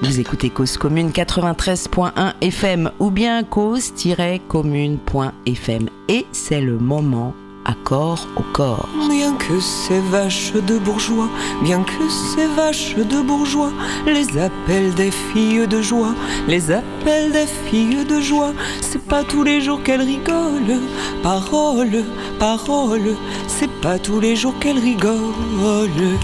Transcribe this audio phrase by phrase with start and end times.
[0.00, 7.34] Vous écoutez Cause Commune 93.1 FM ou bien cause-commune.fm et c'est le moment
[7.66, 8.88] à corps au corps.
[9.10, 11.28] Bien que ces vaches de bourgeois,
[11.62, 13.70] bien que ces vaches de bourgeois,
[14.06, 16.14] les appellent des filles de joie,
[16.48, 20.80] les appellent des filles de joie, c'est pas tous les jours qu'elles rigolent,
[21.22, 22.02] parole,
[22.38, 23.14] parole,
[23.46, 26.16] c'est pas tous les jours qu'elles rigolent.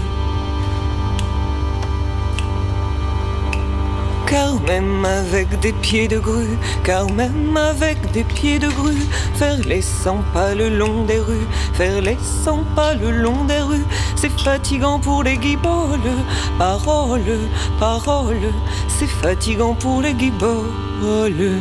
[4.29, 9.57] Car même avec des pieds de grue, car même avec des pieds de grue, faire
[9.65, 13.85] les 100 pas le long des rues, faire les 100 pas le long des rues,
[14.15, 16.13] c'est fatigant pour les guiboles.
[16.59, 17.39] Parole,
[17.79, 18.53] parole,
[18.87, 21.59] c'est fatigant pour les guiboles.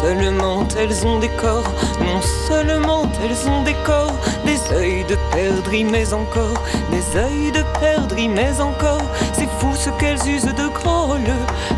[0.00, 1.70] Seulement elles ont des corps,
[2.00, 7.62] non seulement elles ont des corps, des œils de perdrix, mais encore, des œils de
[7.80, 9.02] perdrix, mais encore,
[9.32, 11.32] c'est fou ce qu'elles usent de grolle.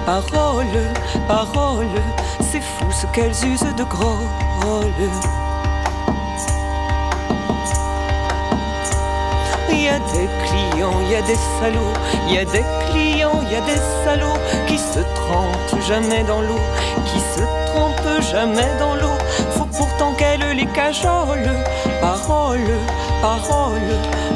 [0.07, 0.67] Parole,
[1.29, 1.87] parole,
[2.41, 5.11] c'est fou ce qu'elles usent de grolle.
[9.73, 11.95] Il y a des clients, il y a des salauds,
[12.29, 16.43] il y a des clients, il y a des salauds qui se trempent jamais dans
[16.43, 16.61] l'eau,
[17.07, 19.17] qui se trempent jamais dans l'eau.
[19.57, 21.49] Faut pourtant qu'elle les cajole,
[22.01, 22.71] parole,
[23.23, 23.91] parole.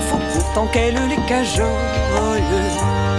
[0.09, 3.14] Faut pourtant qu'elle les cajole.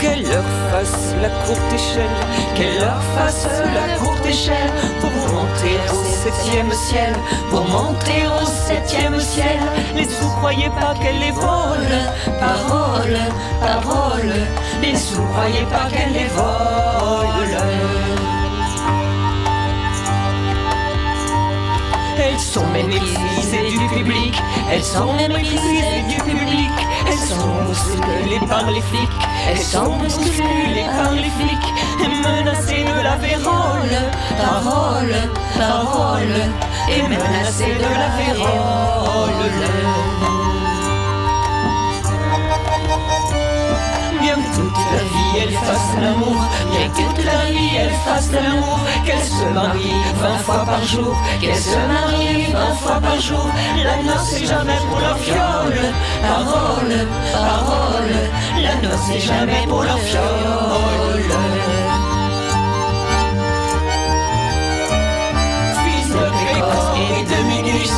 [0.00, 2.08] Qu'elle leur fasse la courte échelle,
[2.54, 7.14] qu'elle leur fasse la courte échelle pour monter au septième ciel,
[7.50, 9.60] pour monter au septième ciel.
[9.94, 11.98] Les sous croyaient pas qu'elle les vole,
[12.40, 13.18] parole,
[13.60, 14.32] parole.
[14.80, 18.39] Les sous croyaient pas qu'elle les vole.
[22.32, 24.34] Elles sont méprisées du public,
[24.70, 26.70] elles sont méprisées du public,
[27.08, 29.10] elles sont bousculées par les flics,
[29.48, 31.70] elles sont bousculées par les flics,
[32.04, 33.96] et menacées de la vérole,
[34.38, 35.14] parole,
[35.58, 36.36] parole,
[36.88, 39.50] et menacées de la vérole.
[44.20, 46.36] Bien toute la vie elle fasse l'amour,
[46.70, 51.56] bien toute la vie elle fasse l'amour, qu'elle se marie vingt fois par jour, qu'elle
[51.56, 53.46] se marie vingt fois par jour,
[53.84, 55.80] la noce est jamais pour leur fiole,
[56.22, 58.14] parole, parole,
[58.62, 61.30] la noce est jamais pour leur fiole.
[65.84, 67.92] Fils de Pécan et de Minus,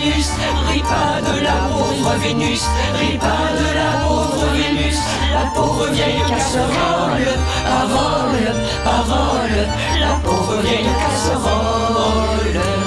[0.00, 2.64] ris pas de la pauvre Vénus,
[2.98, 4.98] ris pas de la pauvre Vénus,
[5.32, 7.28] la pauvre vieille casserole,
[7.64, 9.66] parole, parole,
[10.00, 12.79] la pauvre vieille casserole.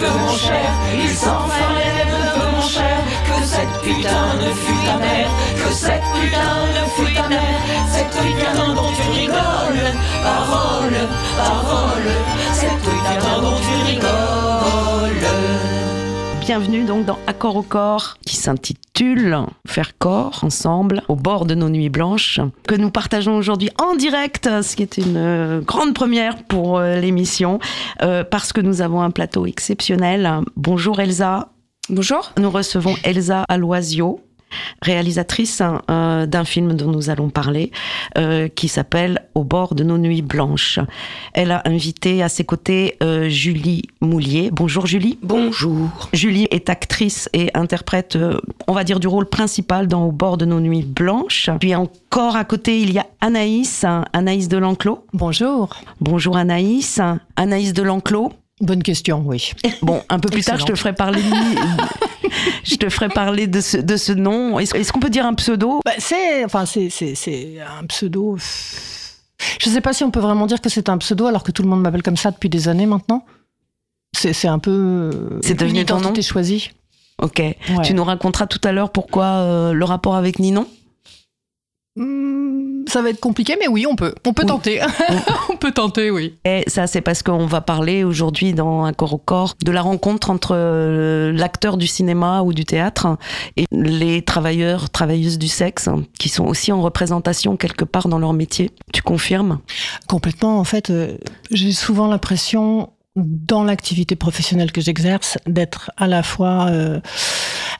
[0.00, 2.04] De mon cher, il s'en fallait
[2.38, 2.96] de mon cher,
[3.26, 7.60] que cette putain ne fût ta mère, que cette putain ne fût ta mère,
[7.92, 10.98] cette putain dont tu rigoles, parole,
[11.36, 12.10] parole,
[12.52, 15.79] cette putain dont tu rigoles.
[16.50, 19.38] Bienvenue donc dans Accord au corps qui s'intitule
[19.68, 24.48] Faire corps ensemble au bord de nos nuits blanches que nous partageons aujourd'hui en direct,
[24.60, 27.60] ce qui est une euh, grande première pour euh, l'émission
[28.02, 30.28] euh, parce que nous avons un plateau exceptionnel.
[30.56, 31.52] Bonjour Elsa.
[31.88, 32.32] Bonjour.
[32.36, 34.20] Nous recevons Elsa Aloisio
[34.82, 37.70] réalisatrice euh, d'un film dont nous allons parler,
[38.18, 40.78] euh, qui s'appelle Au bord de nos nuits blanches.
[41.34, 44.50] Elle a invité à ses côtés euh, Julie Moulier.
[44.52, 45.18] Bonjour Julie.
[45.22, 46.08] Bonjour.
[46.12, 50.36] Julie est actrice et interprète, euh, on va dire, du rôle principal dans Au bord
[50.36, 51.50] de nos nuits blanches.
[51.60, 55.04] Puis encore à côté, il y a Anaïs, hein, Anaïs de l'Enclos.
[55.12, 55.70] Bonjour.
[56.00, 57.00] Bonjour Anaïs.
[57.36, 58.32] Anaïs de l'Enclos.
[58.60, 59.52] Bonne question, oui.
[59.82, 61.22] Bon, un peu plus tard, je te ferai parler,
[62.64, 64.58] je te ferai parler de ce, de ce nom.
[64.58, 65.80] Est-ce qu'on peut dire un pseudo?
[65.84, 68.36] Bah, c'est, enfin, c'est, c'est, c'est un pseudo.
[68.38, 71.62] Je sais pas si on peut vraiment dire que c'est un pseudo alors que tout
[71.62, 73.24] le monde m'appelle comme ça depuis des années maintenant.
[74.12, 74.70] C'est, un peu.
[75.14, 76.12] euh, C'est devenu ton nom?
[76.20, 76.72] choisie.
[77.22, 77.38] Ok.
[77.38, 77.56] Ouais.
[77.84, 80.66] Tu nous raconteras tout à l'heure pourquoi euh, le rapport avec Ninon?
[81.96, 84.14] Ça va être compliqué, mais oui, on peut.
[84.26, 84.48] On peut Oui.
[84.48, 84.80] tenter.
[85.50, 86.34] on peut tenter, oui.
[86.44, 89.82] Et ça, c'est parce qu'on va parler aujourd'hui dans Un corps au corps de la
[89.82, 93.18] rencontre entre euh, l'acteur du cinéma ou du théâtre
[93.56, 98.18] et les travailleurs, travailleuses du sexe hein, qui sont aussi en représentation quelque part dans
[98.18, 98.70] leur métier.
[98.92, 99.58] Tu confirmes?
[100.08, 100.58] Complètement.
[100.58, 101.16] En fait, euh,
[101.50, 107.00] j'ai souvent l'impression, dans l'activité professionnelle que j'exerce, d'être à la fois euh,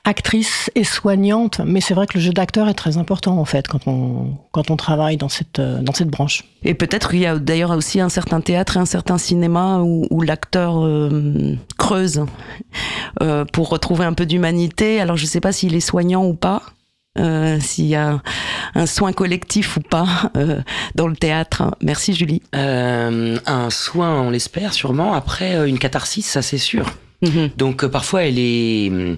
[0.04, 3.68] actrice et soignante, mais c'est vrai que le jeu d'acteur est très important en fait
[3.68, 6.44] quand on, quand on travaille dans cette, euh, dans cette branche.
[6.62, 10.06] Et peut-être qu'il y a d'ailleurs aussi un certain théâtre et un certain cinéma où,
[10.10, 12.24] où l'acteur euh, creuse
[13.22, 15.00] euh, pour retrouver un peu d'humanité.
[15.00, 16.62] Alors je ne sais pas s'il est soignant ou pas.
[17.18, 18.22] Euh, s'il y a
[18.76, 20.60] un soin collectif ou pas euh,
[20.94, 21.74] dans le théâtre.
[21.82, 22.40] Merci Julie.
[22.54, 25.12] Euh, un soin, on l'espère sûrement.
[25.12, 26.86] Après, une catharsis, ça c'est sûr.
[27.22, 27.50] Mhm.
[27.56, 29.16] Donc euh, parfois elle est, hum,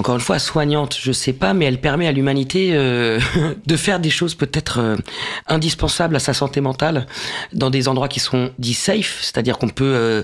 [0.00, 3.20] encore une fois, soignante, je sais pas, mais elle permet à l'humanité euh,
[3.66, 4.96] de faire des choses peut-être euh,
[5.46, 7.06] indispensables à sa santé mentale
[7.52, 10.22] dans des endroits qui sont dits safe, c'est-à-dire qu'on peut euh,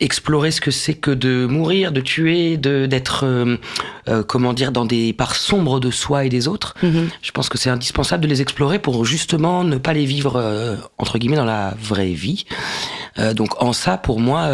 [0.00, 3.24] explorer ce que c'est que de mourir, de tuer, de d'être,
[4.26, 6.74] comment dire, dans des parts sombres de soi et des autres.
[6.82, 7.08] Mhm.
[7.22, 11.18] Je pense que c'est indispensable de les explorer pour justement ne pas les vivre entre
[11.18, 12.44] guillemets dans la vraie vie.
[13.36, 14.48] Donc en ça, pour moi,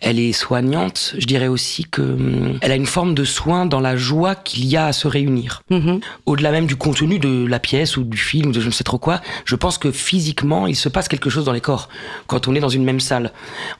[0.00, 1.14] elle est soignante.
[1.22, 4.66] Je dirais aussi que hum, elle a une forme de soin dans la joie qu'il
[4.66, 5.62] y a à se réunir.
[5.70, 6.00] Mhm.
[6.26, 8.82] Au-delà même du contenu de la pièce ou du film ou de je ne sais
[8.82, 11.88] trop quoi, je pense que physiquement, il se passe quelque chose dans les corps
[12.26, 13.30] quand on est dans une même salle.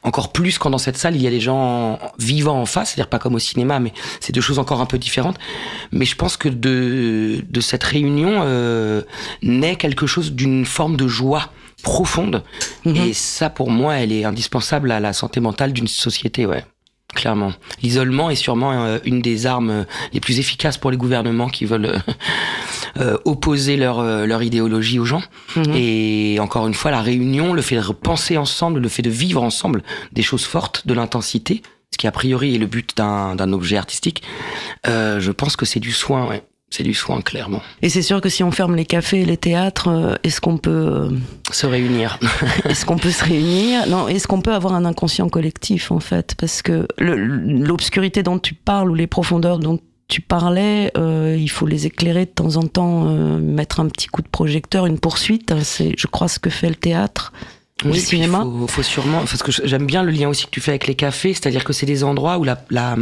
[0.05, 3.09] Encore plus quand dans cette salle, il y a des gens vivants en face, c'est-à-dire
[3.09, 5.41] pas comme au cinéma, mais c'est deux choses encore un peu différentes.
[5.91, 9.03] Mais je pense que de, de cette réunion euh,
[9.43, 11.51] naît quelque chose d'une forme de joie
[11.83, 12.45] profonde.
[12.85, 12.97] Mhm.
[12.99, 16.65] Et ça, pour moi, elle est indispensable à la santé mentale d'une société, ouais.
[17.15, 17.53] Clairement.
[17.83, 21.67] L'isolement est sûrement euh, une des armes euh, les plus efficaces pour les gouvernements qui
[21.67, 22.01] veulent
[22.99, 25.23] euh, opposer leur, euh, leur idéologie aux gens.
[25.57, 25.73] Mhm.
[25.75, 29.43] Et encore une fois, la réunion, le fait de penser ensemble, le fait de vivre
[29.43, 29.83] ensemble
[30.13, 33.77] des choses fortes, de l'intensité, ce qui a priori est le but d'un d'un objet
[33.77, 34.23] artistique,
[34.87, 36.43] euh, je pense que c'est du soin, ouais.
[36.73, 37.61] C'est du soin, clairement.
[37.83, 40.57] Et c'est sûr que si on ferme les cafés et les théâtres, euh, est-ce qu'on
[40.57, 41.11] peut, euh,
[41.51, 42.19] Se réunir.
[42.65, 43.87] est-ce qu'on peut se réunir?
[43.89, 46.35] Non, est-ce qu'on peut avoir un inconscient collectif en fait?
[46.39, 49.79] Parce que l'obscurité dont tu parles ou les profondeurs dont
[50.09, 54.09] tu parlais, euh, il faut les éclairer de temps en temps, euh, mettre un petit
[54.09, 55.55] coup de projecteur, une poursuite.
[55.63, 57.35] C'est, je crois, ce que fait le théâtre.
[57.85, 58.43] Oui, cinéma.
[58.43, 60.95] Faut, faut sûrement, parce que j'aime bien le lien aussi que tu fais avec les
[60.95, 62.95] cafés, c'est-à-dire que c'est des endroits où la, la,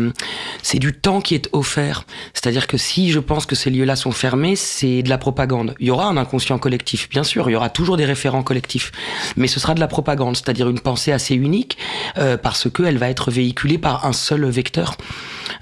[0.62, 2.04] c'est du temps qui est offert.
[2.32, 5.74] C'est-à-dire que si je pense que ces lieux-là sont fermés, c'est de la propagande.
[5.80, 8.90] Il y aura un inconscient collectif, bien sûr, il y aura toujours des référents collectifs,
[9.36, 11.76] mais ce sera de la propagande, c'est-à-dire une pensée assez unique,
[12.16, 14.96] euh, parce que elle va être véhiculée par un seul vecteur.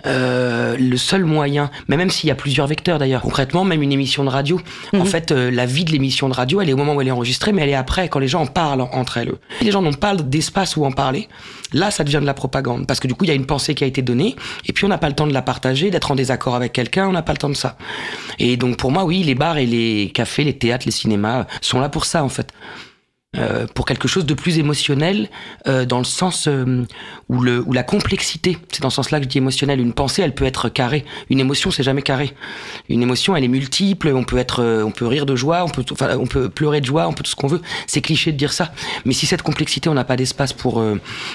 [0.07, 3.91] Euh, le seul moyen, mais même s'il y a plusieurs vecteurs d'ailleurs, concrètement, même une
[3.93, 4.61] émission de radio,
[4.93, 5.07] en Mhm.
[5.07, 7.13] fait, euh, la vie de l'émission de radio, elle est au moment où elle est
[7.13, 9.08] enregistrée, mais elle est après, quand les gens en parlent en-
[9.61, 11.29] les gens n'ont pas d'espace où en parler,
[11.73, 13.75] là, ça devient de la propagande, parce que du coup, il y a une pensée
[13.75, 16.11] qui a été donnée, et puis on n'a pas le temps de la partager, d'être
[16.11, 17.77] en désaccord avec quelqu'un, on n'a pas le temps de ça.
[18.39, 21.81] Et donc, pour moi, oui, les bars et les cafés, les théâtres, les cinémas sont
[21.81, 22.53] là pour ça, en fait.
[23.37, 25.29] Euh, pour quelque chose de plus émotionnel,
[25.67, 26.87] euh, dans le sens euh,
[27.29, 30.23] où, le, où la complexité, c'est dans ce sens-là que je dis émotionnel, une pensée,
[30.23, 31.05] elle peut être carrée.
[31.29, 32.35] Une émotion, c'est jamais carré.
[32.89, 35.69] Une émotion, elle est multiple, on peut être, euh, on peut rire de joie, on
[35.69, 37.61] peut, enfin, on peut pleurer de joie, on peut tout ce qu'on veut.
[37.87, 38.73] C'est cliché de dire ça.
[39.05, 40.83] Mais si cette complexité, on n'a pas d'espace pour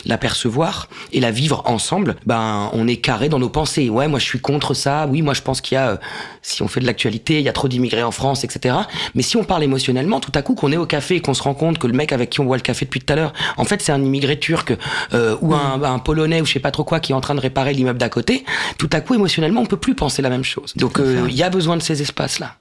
[0.05, 3.91] la percevoir et la vivre ensemble, ben, on est carré dans nos pensées.
[3.91, 5.05] Ouais, moi, je suis contre ça.
[5.07, 5.99] Oui, moi, je pense qu'il y a,
[6.43, 8.75] si on fait de l'actualité, il y a trop d'immigrés en France, etc.
[9.15, 11.41] Mais si on parle émotionnellement, tout à coup, qu'on est au café et qu'on se
[11.41, 13.33] rend compte que le mec avec qui on boit le café depuis tout à l'heure,
[13.57, 14.77] en fait, c'est un immigré turc
[15.13, 17.35] euh, ou un, un polonais ou je sais pas trop quoi qui est en train
[17.35, 18.45] de réparer l'immeuble d'à côté,
[18.77, 20.73] tout à coup, émotionnellement, on peut plus penser la même chose.
[20.75, 22.57] Donc, euh, il y a besoin de ces espaces-là.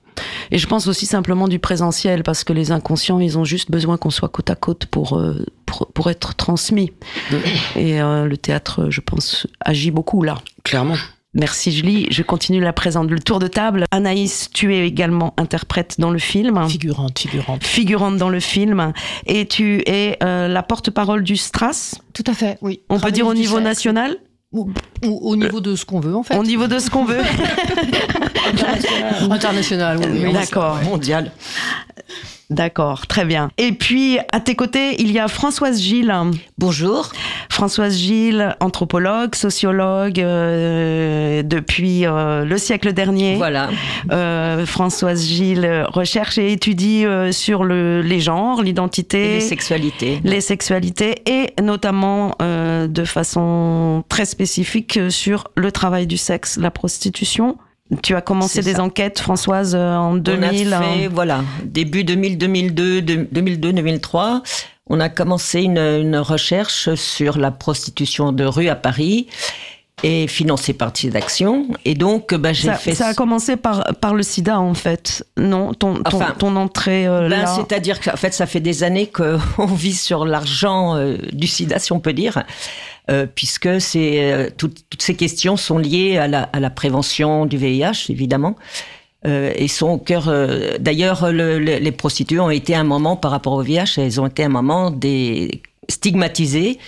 [0.50, 3.96] Et je pense aussi simplement du présentiel, parce que les inconscients, ils ont juste besoin
[3.96, 6.92] qu'on soit côte à côte pour, euh, pour, pour être transmis.
[7.76, 10.38] Et euh, le théâtre, je pense, agit beaucoup là.
[10.64, 10.96] Clairement.
[11.34, 12.06] Merci Julie.
[12.10, 13.10] Je continue la présente.
[13.10, 13.84] Le tour de table.
[13.90, 16.68] Anaïs, tu es également interprète dans le film.
[16.68, 17.64] Figurante, figurante.
[17.64, 18.92] Figurante dans le film.
[19.26, 21.94] Et tu es euh, la porte-parole du Stras.
[22.12, 22.82] Tout à fait, oui.
[22.90, 23.64] On peut dire au niveau sexe.
[23.64, 24.16] national
[24.52, 24.70] Ou,
[25.06, 26.36] ou au niveau de ce qu'on veut, en fait.
[26.36, 27.22] Au niveau de ce qu'on veut
[29.30, 30.24] International, oui.
[30.26, 30.32] oui.
[30.34, 30.76] D'accord.
[30.84, 31.32] mondial.
[32.52, 33.50] D'accord, très bien.
[33.56, 36.14] Et puis, à tes côtés, il y a Françoise Gilles.
[36.58, 37.10] Bonjour.
[37.48, 43.36] Françoise Gilles, anthropologue, sociologue euh, depuis euh, le siècle dernier.
[43.36, 43.70] Voilà.
[44.10, 50.20] Euh, Françoise Gilles recherche et étudie sur le, les genres, l'identité, les sexualités.
[50.22, 57.56] les sexualités et notamment de façon très spécifique sur le travail du sexe, la prostitution.
[58.02, 58.82] Tu as commencé des ça.
[58.82, 60.68] enquêtes, Françoise, euh, en 2000.
[60.68, 61.08] On a fait, hein.
[61.12, 64.42] voilà, début 2000, 2002, 2002, 2003.
[64.88, 69.28] On a commencé une, une recherche sur la prostitution de rue à Paris.
[70.02, 71.66] Et financé par Action.
[71.84, 72.94] Et donc, bah, j'ai fait.
[72.94, 75.24] ça a commencé par, par le sida, en fait.
[75.36, 77.46] Non, ton, ton, Enfin, ton entrée euh, Ben, là.
[77.46, 81.92] C'est-à-dire qu'en fait, ça fait des années qu'on vit sur l'argent euh, du sida, si
[81.92, 82.42] on peut dire,
[83.10, 87.56] euh, puisque c'est, euh, toutes, ces questions sont liées à la, à la prévention du
[87.56, 88.56] VIH, évidemment.
[89.24, 90.24] Euh, et sont au cœur.
[90.28, 94.20] euh, D'ailleurs, le- le- les prostituées ont été un moment, par rapport au VIH, elles
[94.20, 96.78] ont été un moment des, stigmatisées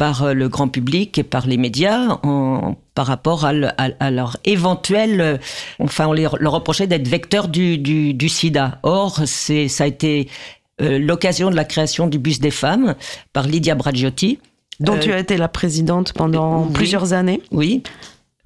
[0.00, 3.90] par euh, le grand public et par les médias en, par rapport à, le- à-
[4.00, 5.20] à leur éventuel...
[5.20, 5.36] euh,
[5.78, 8.78] Enfin, on les- leur reprochait d'être vecteurs du, du, du sida.
[8.82, 10.26] Or, c'est, ça a été
[10.80, 12.94] euh, l'occasion de la création du bus des femmes
[13.34, 14.38] par Lydia Bragiotti.
[14.80, 16.72] dont euh, tu as été la présidente pendant oui.
[16.72, 17.42] plusieurs années.
[17.52, 17.82] Oui,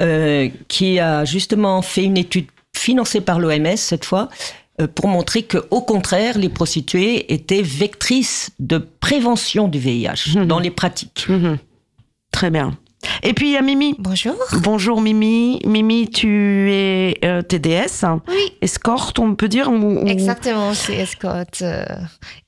[0.03, 2.47] euh, qui a justement fait une étude
[2.77, 4.29] financée par l'OMS cette fois
[4.95, 10.47] pour montrer que, au contraire, les prostituées étaient vectrices de prévention du VIH Mhm.
[10.47, 11.27] dans les pratiques.
[11.29, 11.59] Mhm.
[12.33, 12.77] Très bien.
[13.23, 13.95] Et puis il y a Mimi.
[13.99, 14.35] Bonjour.
[14.63, 15.61] Bonjour Mimi.
[15.67, 18.03] Mimi, tu es euh, TDS.
[18.27, 18.35] Oui.
[18.63, 21.85] Escorte, on peut dire ou- ou- Exactement, je suis escorte euh,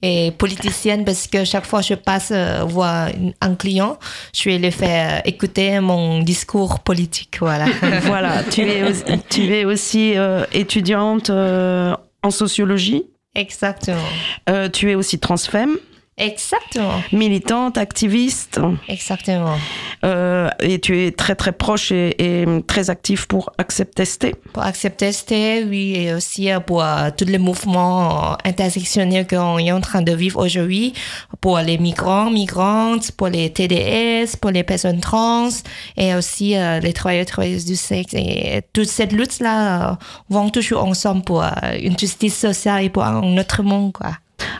[0.00, 3.11] et politicienne parce que chaque fois que je passe euh, voir
[3.42, 3.99] un client,
[4.35, 7.37] je vais lui faire écouter mon discours politique.
[7.40, 7.66] Voilà.
[8.04, 11.95] Voilà, tu es, aussi- tu es aussi euh, étudiante euh,
[12.26, 13.04] en sociologie.
[13.35, 14.00] Exactement.
[14.49, 15.76] Euh, tu es aussi transfemme,
[16.18, 17.02] Exactement.
[17.12, 18.58] militante, activiste.
[18.88, 19.56] Exactement.
[20.02, 24.35] Euh, et tu es très très proche et, et très active pour Acceptester.
[24.54, 29.58] Pour accepter c'était, oui, et aussi euh, pour euh, tous les mouvements euh, intersectionnels qu'on
[29.58, 30.94] est en train de vivre aujourd'hui,
[31.42, 35.50] pour les migrants, migrantes, pour les TDS, pour les personnes trans,
[35.99, 38.14] et aussi euh, les travailleurs, travailleuses du sexe.
[38.14, 39.99] Et toute cette lutte-là
[40.30, 41.44] vont toujours ensemble pour
[41.78, 44.12] une justice sociale et pour un autre monde, quoi.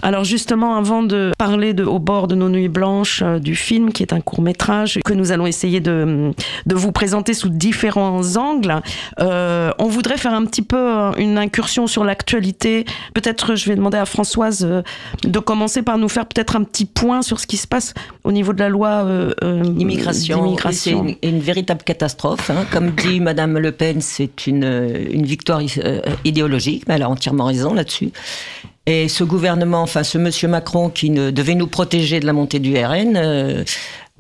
[0.03, 3.93] Alors justement, avant de parler de Au bord de nos nuits blanches, euh, du film,
[3.93, 6.33] qui est un court métrage que nous allons essayer de,
[6.67, 8.81] de vous présenter sous différents angles,
[9.21, 12.85] euh, on voudrait faire un petit peu euh, une incursion sur l'actualité.
[13.15, 14.83] Peut-être je vais demander à Françoise euh,
[15.25, 17.93] de commencer par nous faire peut-être un petit point sur ce qui se passe
[18.25, 19.07] au niveau de la loi
[19.79, 22.51] Immigration, c'est une, une véritable catastrophe.
[22.51, 22.65] hein.
[22.73, 24.65] Comme dit Madame Le Pen, c'est une,
[25.11, 25.61] une victoire
[26.25, 28.11] idéologique, mais elle a entièrement raison là-dessus.
[28.87, 32.61] Et ce gouvernement, enfin ce Monsieur Macron qui ne, devait nous protéger de la montée
[32.61, 33.65] du RN, euh,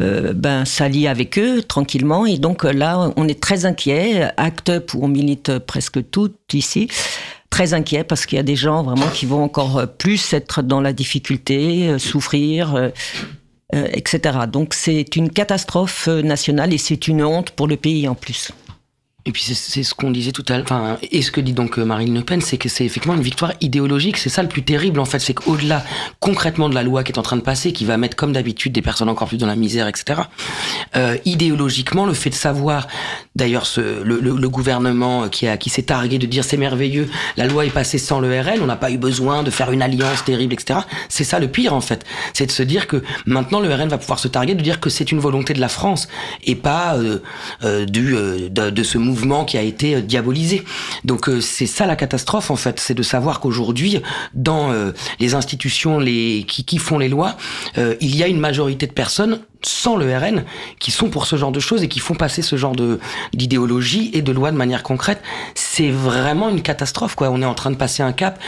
[0.02, 2.26] euh, ben s'allie avec eux tranquillement.
[2.26, 4.28] Et donc euh, là, on est très inquiet.
[4.36, 6.88] Act Up où on milite presque toutes ici.
[7.48, 10.80] Très inquiet parce qu'il y a des gens vraiment qui vont encore plus être dans
[10.80, 12.90] la difficulté, souffrir.
[13.72, 14.38] etc.
[14.52, 18.52] Donc c'est une catastrophe nationale et c'est une honte pour le pays en plus.
[19.26, 21.78] Et puis c'est- ce qu'on disait tout à l'heure, enfin, et ce que dit donc
[21.78, 24.16] euh, Marine Le Pen, c'est que c'est effectivement une victoire idéologique.
[24.18, 25.84] C'est ça le plus terrible en fait, c'est qu'au-delà
[26.20, 28.72] concrètement de la loi qui est en train de passer, qui va mettre comme d'habitude
[28.72, 30.20] des personnes encore plus dans la misère, etc.
[30.94, 32.86] Euh, idéologiquement, le fait de savoir,
[33.34, 37.66] d'ailleurs, le, le- le gouvernement qui qui s'est targué de dire c'est merveilleux, la loi
[37.66, 40.54] est passée sans le RN, on n'a pas eu besoin de faire une alliance terrible,
[40.54, 40.80] etc.
[41.08, 43.98] C'est ça le pire en fait, c'est de se dire que maintenant le RN va
[43.98, 46.06] pouvoir se targuer de dire que c'est une volonté de la France
[46.44, 47.18] et pas euh,
[47.64, 49.15] euh, du euh, de ce mouvement
[49.46, 50.62] qui a été euh, diabolisé.
[51.04, 54.02] Donc euh, c'est ça la catastrophe en fait, c'est de savoir qu'aujourd'hui
[54.34, 57.36] dans euh, les institutions les qui, qui font les lois,
[58.00, 60.44] il y a une majorité de personnes sans le RN
[60.78, 63.00] qui sont pour ce genre de choses et qui font passer ce genre de
[63.32, 65.22] d'idéologie et de loi de manière concrète.
[65.54, 67.30] C'est vraiment une catastrophe quoi.
[67.30, 68.38] On est en train de passer un cap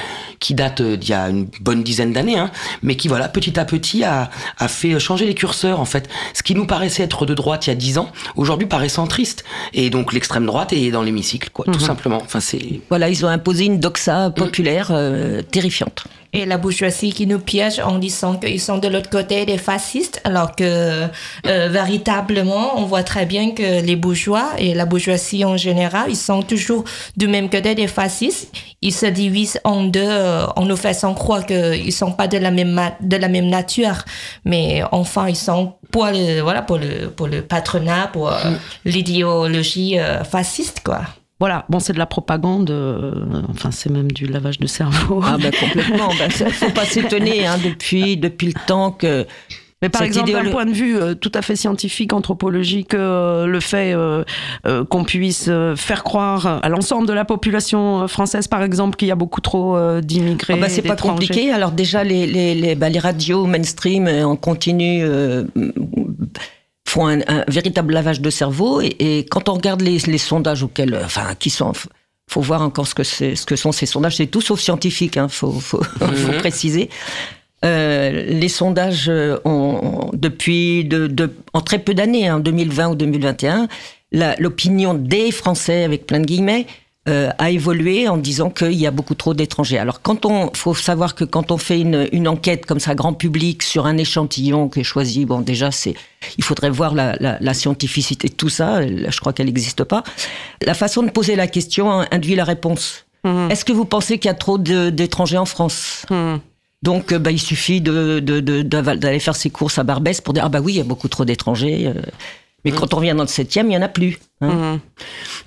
[0.41, 2.50] qui date euh, d'il y a une bonne dizaine d'années, hein,
[2.83, 6.09] mais qui voilà petit à petit a, a fait changer les curseurs en fait.
[6.35, 9.45] Ce qui nous paraissait être de droite il y a dix ans, aujourd'hui paraît centriste.
[9.75, 12.21] Et donc l'extrême droite est dans l'hémicycle quoi, tout simplement.
[12.23, 16.05] Enfin c'est Voilà, ils ont imposé une doxa populaire euh, terrifiante.
[16.33, 20.21] Et la bourgeoisie qui nous piège en disant qu'ils sont de l'autre côté des fascistes,
[20.25, 21.07] alors que
[21.47, 26.17] euh, véritablement, on voit très bien que les bourgeois et la bourgeoisie en général, ils
[26.17, 26.85] sont toujours
[27.17, 28.53] du même côté des fascistes.
[28.81, 32.51] Ils se divisent en deux euh, en nous faisant croire qu'ils sont pas de la
[32.51, 34.05] même de la même nature,
[34.45, 38.37] mais enfin ils sont pour le voilà pour le pour le patronat, pour euh,
[38.85, 41.01] l'idéologie euh, fasciste quoi.
[41.40, 45.21] Voilà, bon, c'est de la propagande, euh, enfin, c'est même du lavage de cerveau.
[45.25, 46.09] Ah ben complètement.
[46.18, 49.25] ben, faut pas s'étonner hein, depuis depuis le temps que
[49.80, 53.47] Mais par Cette exemple, d'un point de vue euh, tout à fait scientifique, anthropologique, euh,
[53.47, 54.25] le fait euh,
[54.90, 59.16] qu'on puisse faire croire à l'ensemble de la population française, par exemple, qu'il y a
[59.16, 60.54] beaucoup trop d'immigrés.
[60.57, 61.52] Ah bah, c'est pas compliqué.
[61.52, 65.04] Alors déjà, les, les, les, bah, les radios mainstream en continu
[66.88, 68.80] font un, un véritable lavage de cerveau.
[68.80, 71.73] Et, et quand on regarde les, les sondages auxquels, euh, enfin, qui sont,
[72.30, 74.16] faut voir encore ce que c'est, ce que sont ces sondages.
[74.16, 75.16] C'est tout sauf scientifique.
[75.16, 76.88] Hein, faut, faut, faut préciser.
[77.64, 82.95] Euh, les sondages euh, ont, depuis de, de, en très peu d'années, en 2020 ou
[82.95, 83.66] 2021,
[84.12, 86.66] la- l'opinion des Français, avec plein de guillemets,
[87.09, 89.79] euh, a évolué en disant qu'il y a beaucoup trop d'étrangers.
[89.79, 93.15] Alors, quand on, faut savoir que quand on fait une, une enquête comme ça, grand
[93.15, 95.95] public, sur un échantillon qui est choisi, bon, déjà, c'est,
[96.37, 98.87] il faudrait voir la, la, la scientificité de tout ça.
[98.87, 100.03] Je crois qu'elle n'existe pas.
[100.62, 103.07] La façon de poser la question induit la réponse.
[103.25, 103.50] Mhm.
[103.50, 106.41] Est-ce que vous pensez qu'il y a trop d'étrangers en France Mhm.
[106.85, 110.21] donc, euh, bah, il suffit de, de- de- d'aval- d'aller faire ses courses à Barbès
[110.21, 111.93] pour dire ah bah oui, il y a beaucoup trop d'étrangers.
[112.69, 112.73] Euh.
[112.73, 114.19] Mais quand on revient dans le septième, il y en a plus.
[114.41, 114.49] hein.
[114.49, 114.81] Mhm.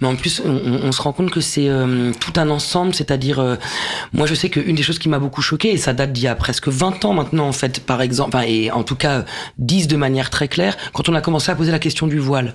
[0.02, 3.56] Mais en plus, on, se rend compte que c'est euh, tout un ensemble, c'est-à-dire, euh,
[4.14, 6.28] moi je sais qu'une des choses qui m'a beaucoup choqué, et ça date d'il y
[6.28, 9.24] a presque 20 ans maintenant en fait, par exemple, enfin, et en tout cas euh,
[9.60, 12.54] 10 de manière très claire, quand on a commencé à poser la question du voile.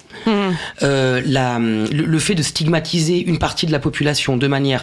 [0.82, 4.82] Euh, la, le, le fait de stigmatiser une partie de la population de manière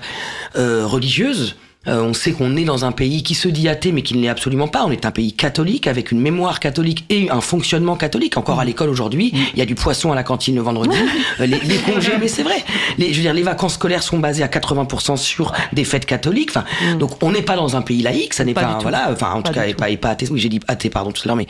[0.55, 1.55] euh, religieuse,
[1.87, 4.21] euh, on sait qu'on est dans un pays qui se dit athée, mais qui ne
[4.21, 4.85] l'est absolument pas.
[4.85, 8.37] On est un pays catholique, avec une mémoire catholique et un fonctionnement catholique.
[8.37, 10.95] Encore à l'école aujourd'hui, il y a du poisson à la cantine le vendredi,
[11.39, 12.63] euh, les, les congés, mais c'est vrai.
[12.97, 16.51] Les, je veux dire, les vacances scolaires sont basées à 80% sur des fêtes catholiques.
[16.51, 16.63] Enfin,
[16.99, 19.09] donc on n'est pas dans un pays laïque, ça n'est Pas un- voilà.
[19.11, 20.27] Enfin, en Pas tout cas, et pas, et pas athée.
[20.31, 21.47] Oui, j'ai dit athée, pardon, tout à l'heure, mais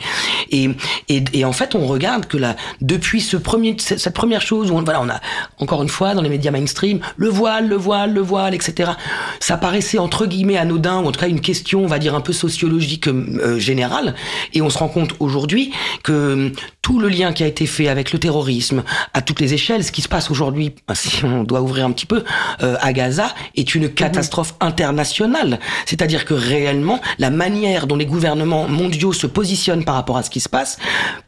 [0.50, 0.68] et,
[1.08, 4.70] et et en fait, on regarde que là, depuis ce premier, cette cette première chose
[4.70, 5.20] où on, voilà, on a
[5.58, 8.92] encore une fois dans les médias mainstream le voile, le voile, le voile, etc.
[9.40, 12.20] Ça paraissait entre guillemets anodin ou en tout cas une question, on va dire un
[12.20, 14.14] peu sociologique euh, générale.
[14.52, 16.50] Et on se rend compte aujourd'hui que euh,
[16.82, 18.82] tout le lien qui a été fait avec le terrorisme
[19.14, 22.06] à toutes les échelles, ce qui se passe aujourd'hui, si on doit ouvrir un petit
[22.06, 22.24] peu,
[22.62, 25.58] euh, à Gaza, est une catastrophe internationale.
[25.86, 30.30] C'est-à-dire que réellement, la manière dont les gouvernements mondiaux se positionnent par rapport à ce
[30.30, 30.78] qui se passe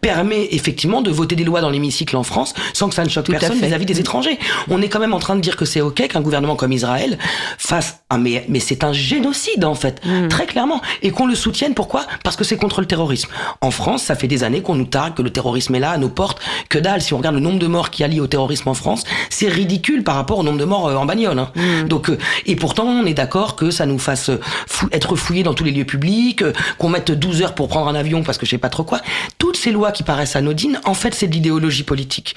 [0.01, 3.27] permet effectivement de voter des lois dans l'hémicycle en France sans que ça ne choque
[3.27, 4.39] Tout personne vis-à-vis des étrangers.
[4.69, 7.19] On est quand même en train de dire que c'est ok qu'un gouvernement comme Israël
[7.59, 10.29] fasse un mais mais c'est un génocide en fait, Mm.
[10.29, 11.75] très clairement, et qu'on le soutienne.
[11.75, 12.07] Pourquoi?
[12.23, 13.29] Parce que c'est contre le terrorisme.
[13.61, 15.99] En France, ça fait des années qu'on nous targue que le terrorisme est là à
[15.99, 16.41] nos portes.
[16.69, 18.75] Que dalle, si on regarde le nombre de morts qui a lié au terrorisme en
[18.75, 21.39] France, c'est ridicule par rapport au nombre de morts euh, en bagnole.
[21.39, 21.51] hein.
[21.57, 21.89] Mm.
[21.89, 25.43] Donc, euh, et pourtant, on est d'accord que ça nous fasse euh, fou- être fouillés
[25.43, 26.43] dans tous les lieux publics,
[26.79, 29.01] qu'on mette 12 heures pour prendre un avion parce que je sais pas trop quoi.
[29.39, 32.35] Toutes ces lois qui paraissent anodines, en fait, c'est de l'idéologie politique.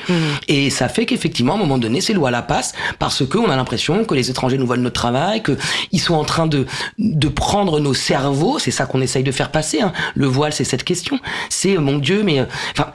[0.48, 3.56] Et ça fait qu'effectivement, à un moment donné, ces lois-là passent parce que on a
[3.56, 5.58] l'impression que les étrangers nous volent notre travail, que
[5.91, 6.65] ils sont en train de
[6.98, 8.60] de prendre nos cerveaux.
[8.60, 9.81] C'est ça qu'on essaye de faire passer.
[9.81, 9.93] hein.
[10.15, 11.19] Le voile, c'est cette question.
[11.50, 12.91] C'est euh, mon Dieu, mais euh, enfin,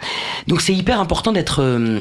[0.46, 2.00] donc c'est hyper important d'être euh,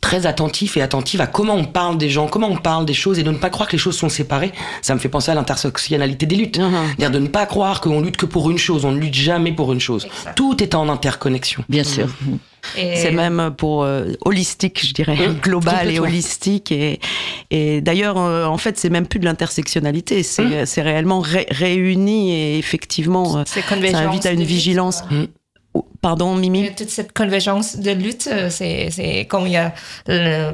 [0.00, 3.18] très attentif et attentive à comment on parle des gens, comment on parle des choses
[3.18, 4.52] et de ne pas croire que les choses sont séparées.
[4.82, 6.58] Ça me fait penser à l'intersectionnalité des luttes.
[6.58, 6.72] Mhm.
[6.96, 9.52] C'est-à-dire de ne pas croire qu'on lutte que pour une chose, on ne lutte jamais
[9.52, 10.06] pour une chose.
[10.06, 10.36] Exact.
[10.36, 11.64] Tout est en interconnexion.
[11.68, 12.06] Bien sûr.
[12.76, 16.70] Et- C'est même pour euh, holistique, je dirais, Mmh, global et holistique.
[16.72, 17.00] Et,
[17.50, 20.66] et d'ailleurs, euh, en fait, c'est même plus de l'intersectionnalité, c'est Mmh.
[20.66, 25.02] c'est réellement ré- réuni et effectivement, euh, C'est ça invite à une vigilance.
[26.02, 26.74] Pardon, Mimi?
[26.74, 29.74] Toute cette convergence de lutte, euh, c'est, comme il y a,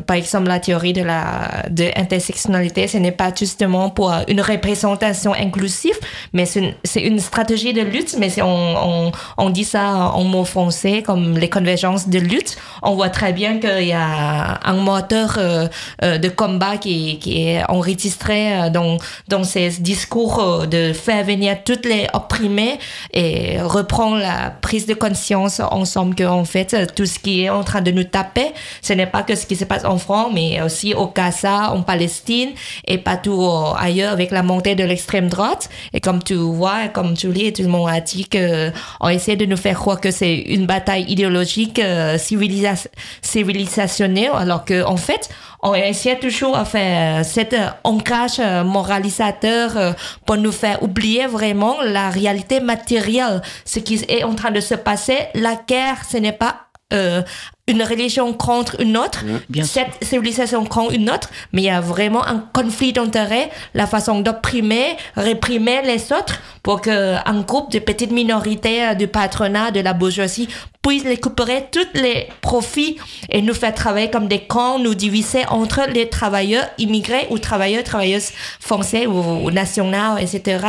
[0.02, 5.33] par exemple, la théorie de la de intersectionnalité, ce n'est pas justement pour une représentation
[5.35, 5.96] inclusive,
[6.33, 6.74] mais c'est une,
[7.12, 11.48] une stratégie de lutte, mais on, on, on dit ça en mots français comme les
[11.48, 12.57] convergences de lutte.
[12.83, 15.68] On voit très bien qu'il y a un moteur euh,
[16.02, 18.96] euh, de combat qui, qui est enregistré dans,
[19.29, 22.81] dans ces discours de faire venir toutes les opprimés
[23.14, 27.81] et reprendre la prise de ensemble que en fait tout ce qui est en train
[27.81, 30.95] de nous taper ce n'est pas que ce qui se passe en France mais aussi
[30.95, 32.51] au Gaza en Palestine
[32.87, 35.69] et partout euh, ailleurs avec la montée de l'extrême droite.
[35.92, 39.37] Et comme tu vois comme tu lis tout le monde a dit que on essaie
[39.37, 42.88] de nous faire croire que c'est une bataille idéologique euh, civilisa-
[43.23, 45.29] civilisationnelle alors que en fait
[45.62, 49.92] on essaie toujours à faire cet euh, ancrage euh, moralisateur euh,
[50.25, 54.75] pour nous faire oublier vraiment la réalité matérielle, ce qui est en train de se
[54.75, 55.19] passer.
[55.35, 57.23] La guerre, ce n'est pas euh,
[57.68, 61.81] une religion contre une autre, bien cette civilisation contre une autre, mais il y a
[61.81, 68.12] vraiment un conflit d'intérêts, la façon d'opprimer, réprimer les autres pour qu'un groupe de petites
[68.12, 70.48] minorités euh, du patronat, de la bourgeoisie
[70.81, 72.98] puisse récupérer tous les profits
[73.31, 77.83] et nous faire travailler comme des cons, nous diviser entre les travailleurs immigrés ou travailleurs,
[77.83, 80.64] travailleuses français ou, ou nationaux, etc.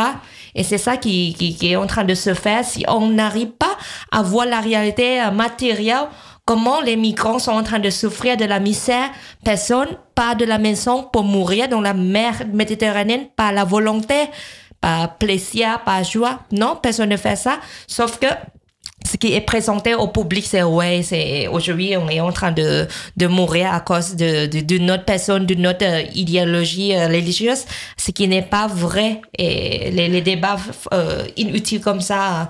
[0.55, 3.51] Et c'est ça qui, qui, qui est en train de se faire si on n'arrive
[3.59, 3.77] pas
[4.11, 6.07] à voir la réalité euh, matérielle
[6.47, 9.09] comment les migrants sont en train de souffrir de la misère?
[9.43, 14.15] Personne pas de la maison pour mourir dans la mer Méditerranéenne par la volonté,
[14.79, 16.39] par plaisir, par joie.
[16.51, 17.59] Non, personne ne fait ça.
[17.85, 18.27] Sauf que
[19.05, 22.87] ce qui est présenté au public, c'est ouais, c'est aujourd'hui on est en train de,
[23.15, 27.65] de mourir à cause de, de, d'une autre personne, d'une autre euh, idéologie euh, religieuse,
[27.97, 29.21] ce qui n'est pas vrai.
[29.37, 30.57] Et les, les débats
[30.93, 32.49] euh, inutiles comme ça,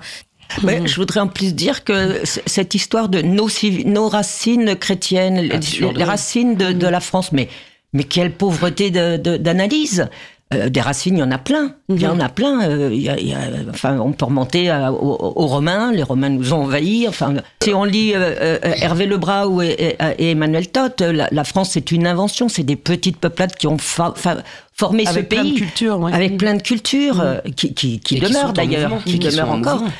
[0.62, 6.54] Mais je voudrais en plus dire que cette histoire de nos, racines chrétiennes, les, racines
[6.56, 7.48] de, de la France, mais,
[7.92, 10.08] mais quelle pauvreté de- de- d'analyse
[10.54, 11.74] Euh, des racines, il y en a plein.
[11.90, 12.62] Il y en a plein.
[12.62, 15.92] euh, il y a- il y a- enfin, on peut remonter à- aux, aux Romains.
[15.92, 17.06] Les Romains nous ont envahis.
[17.06, 21.92] Enfin, si on lit euh, Hervé Lebras ou et, Emmanuel Todt, la, la France, c'est
[21.92, 22.48] une invention.
[22.48, 24.38] C'est des petites peuplades qui ont fa- fa-
[24.72, 25.54] formé ce Avec plein de pays.
[25.56, 26.14] cultures, ouais.
[26.14, 27.22] Avec plein de cultures
[27.54, 29.74] qui, qui, qui Et qui sont demeurent en d'ailleurs, qui, demeurent en encore.
[29.80, 29.92] mouvement.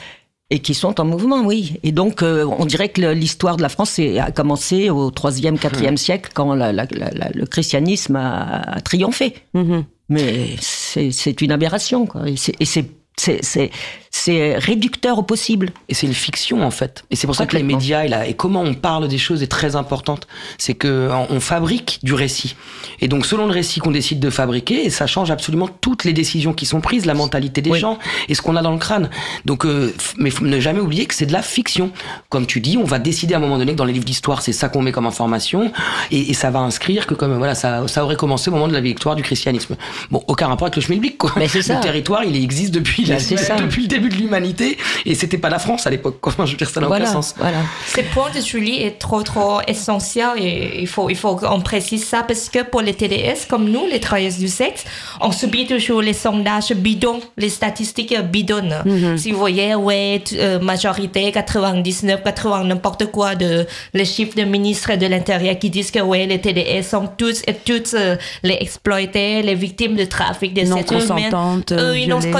[0.50, 1.74] Et qui sont en mouvement, oui.
[1.82, 5.98] Et donc, euh, on dirait que l'histoire de la France a commencé au 3e, 4e
[5.98, 9.34] siècle, quand la- la- la- la- le christianisme a, a triomphé.
[9.52, 9.84] Mhm.
[10.08, 12.26] Mais c'est une aberration, quoi.
[12.30, 15.70] Et c'est- c'est réducteur au possible.
[15.88, 17.04] Et c'est une fiction en fait.
[17.10, 19.42] Et c'est pour ça que les médias et, la- et comment on parle des choses
[19.42, 20.26] est très importante.
[20.56, 22.56] C'est que on fabrique du récit.
[23.00, 26.12] Et donc selon le récit qu'on décide de fabriquer, et ça change absolument toutes les
[26.12, 27.80] décisions qui sont prises, la mentalité des Oui.
[27.80, 29.10] gens et ce qu'on a dans le crâne.
[29.44, 31.90] Donc, euh, mais faut ne jamais oublier que c'est de la fiction.
[32.28, 34.42] Comme tu dis, on va décider à un moment donné que dans les livres d'histoire,
[34.42, 35.70] c'est ça qu'on met comme information,
[36.10, 38.72] et, et ça va inscrire que comme voilà, ça, ça aurait commencé au moment de
[38.72, 39.76] la victoire du christianisme.
[40.10, 41.32] Bon, aucun rapport avec le schmilblick quoi.
[41.36, 41.76] Mais c'est ça.
[41.76, 43.56] Le territoire, il existe depuis, Ça.
[43.56, 46.18] depuis le début de l'humanité, et c'était pas la France à l'époque.
[46.20, 47.34] Comment je veux dire, ça n'a Voilà, aucun sens.
[47.38, 47.58] voilà.
[47.86, 52.04] Ce point de Julie est trop, trop essentiel et il faut, il faut qu'on précise
[52.04, 54.84] ça parce que pour les TDS, comme nous, les travailleuses du sexe,
[55.20, 58.76] on subit toujours les sondages bidons, les statistiques bidonnes.
[59.16, 64.96] Si vous voyez, ouais, euh, majorité, 99, 80, n'importe quoi de les chiffres de ministres
[64.96, 69.42] de l'Intérieur qui disent que ouais, les TDS sont tous et toutes euh, les exploités,
[69.42, 71.00] les victimes de trafic des Non êtres humains.
[71.00, 72.32] consentantes, Euh, oui, non violées.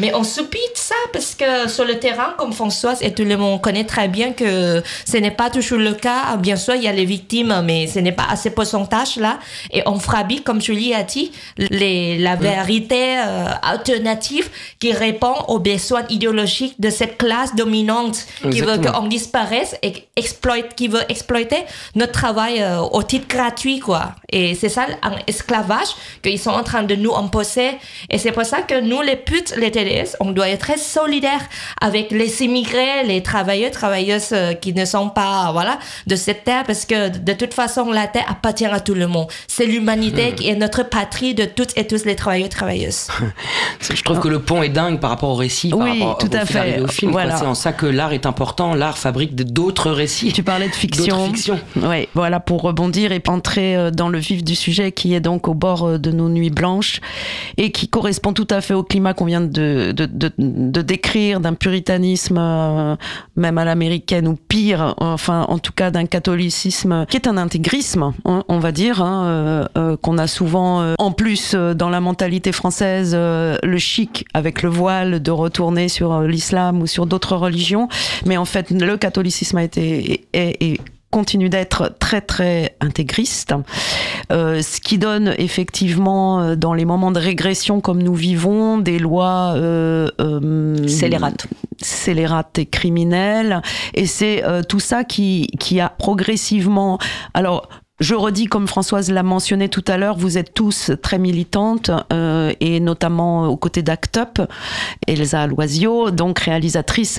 [0.00, 3.60] Mais on subit ça parce que sur le terrain, comme Françoise et tout le monde
[3.60, 6.36] connaît très bien que ce n'est pas toujours le cas.
[6.36, 9.38] Bien sûr, il y a les victimes, mais ce n'est pas à ce pourcentage-là.
[9.72, 15.58] Et on frapit, comme Julie a dit, les, la vérité euh, alternative qui répond aux
[15.58, 21.64] besoins idéologiques de cette classe dominante qui veut qu'on disparaisse et exploite, qui veut exploiter
[21.94, 24.14] notre travail euh, au titre gratuit, quoi.
[24.30, 25.88] Et c'est ça un esclavage
[26.22, 27.70] qu'ils sont en train de nous imposer.
[28.10, 31.46] Et c'est pour ça que nous, les putes, les TDS, on doit être très solidaires
[31.80, 36.64] avec les immigrés, les travailleurs, travailleuses euh, qui ne sont pas, voilà, de cette terre,
[36.66, 39.28] parce que de toute façon, la terre appartient à tout le monde.
[39.46, 43.08] C'est l'humanité qui est notre patrie de toutes et tous les travailleurs, travailleuses.
[43.80, 46.32] Je trouve que le pont est dingue par rapport au récit, par Oui, rapport tout
[46.32, 47.12] au à fait au film.
[47.12, 47.36] Voilà.
[47.36, 48.74] C'est en ça que l'art est important.
[48.74, 50.32] L'art fabrique d'autres récits.
[50.32, 51.26] Tu parlais de fiction.
[51.26, 51.60] Fictions.
[51.76, 55.48] Oui, voilà, pour rebondir et entrer euh, dans le vif du sujet qui est donc
[55.48, 57.00] au bord euh, de nos nuits blanches
[57.56, 60.06] et qui correspond tout à fait au climat qu'on vient de, de,
[60.38, 62.96] de, décrire, d'un puritanisme euh,
[63.36, 68.12] même à l'américaine ou pire, enfin en tout cas d'un catholicisme qui est un intégrisme,
[68.24, 72.52] hein, on va dire, hein, euh, euh, qu'on a souvent en plus dans la mentalité
[72.52, 77.88] française le chic avec le voile de retourner sur l'islam ou sur d'autres religions,
[78.26, 80.24] mais en fait le catholicisme a été
[81.10, 83.54] continue d'être très très intégriste,
[84.30, 88.98] euh, ce qui donne effectivement euh, dans les moments de régression comme nous vivons des
[88.98, 91.46] lois euh, euh, Scélérates.
[91.80, 93.62] scélérates et criminelles
[93.94, 96.98] et c'est tout ça qui qui a progressivement
[97.34, 97.68] alors
[98.00, 102.52] je redis, comme Françoise l'a mentionné tout à l'heure, vous êtes tous très militantes, euh,
[102.60, 104.40] et notamment aux côtés d'Act Up,
[105.08, 107.18] Elsa Loisio, donc réalisatrice.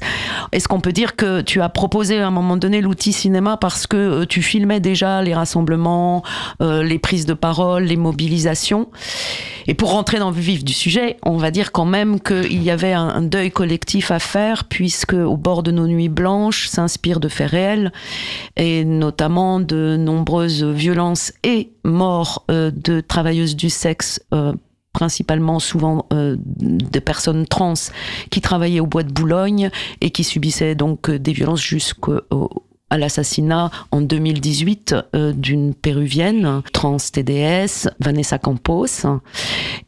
[0.53, 3.87] Est-ce qu'on peut dire que tu as proposé à un moment donné l'outil cinéma parce
[3.87, 6.23] que euh, tu filmais déjà les rassemblements,
[6.61, 8.87] euh, les prises de parole, les mobilisations?
[9.67, 12.71] Et pour rentrer dans le vif du sujet, on va dire quand même qu'il y
[12.71, 17.19] avait un, un deuil collectif à faire, puisque au bord de nos nuits blanches s'inspire
[17.19, 17.91] de faits réels,
[18.55, 24.21] et notamment de nombreuses violences et morts euh, de travailleuses du sexe.
[24.33, 24.53] euh,
[24.91, 27.75] principalement souvent euh, des personnes trans
[28.31, 29.69] qui travaillaient au bois de Boulogne
[30.01, 32.19] et qui subissaient donc euh, des violences jusqu'au
[32.89, 39.05] à l'assassinat en 2018 euh, d'une péruvienne trans TDS, Vanessa Campos.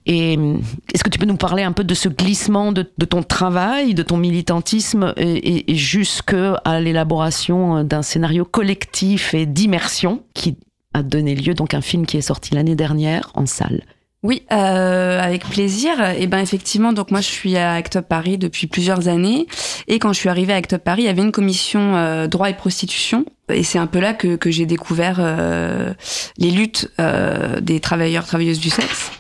[0.06, 0.58] Et euh,
[0.94, 4.04] est-ce que tu peux nous parler un peu de ce glissement de, ton travail, de
[4.04, 10.58] ton militantisme et, et, et jusqu'à l'élaboration d'un scénario collectif et d'immersion qui
[10.94, 13.84] a donné lieu donc un film qui est sorti l'année dernière en salle.
[14.24, 15.94] Oui, euh, avec plaisir.
[16.16, 19.48] Et ben effectivement, donc moi je suis à Act Up Paris depuis plusieurs années.
[19.88, 22.28] Et quand je suis arrivée à Act Up Paris, il y avait une commission euh,
[22.28, 23.26] droit et prostitution.
[23.50, 25.94] Et c'est un peu là que, que j'ai découvert euh,
[26.38, 29.12] les luttes euh, des travailleurs, travailleuses du sexe.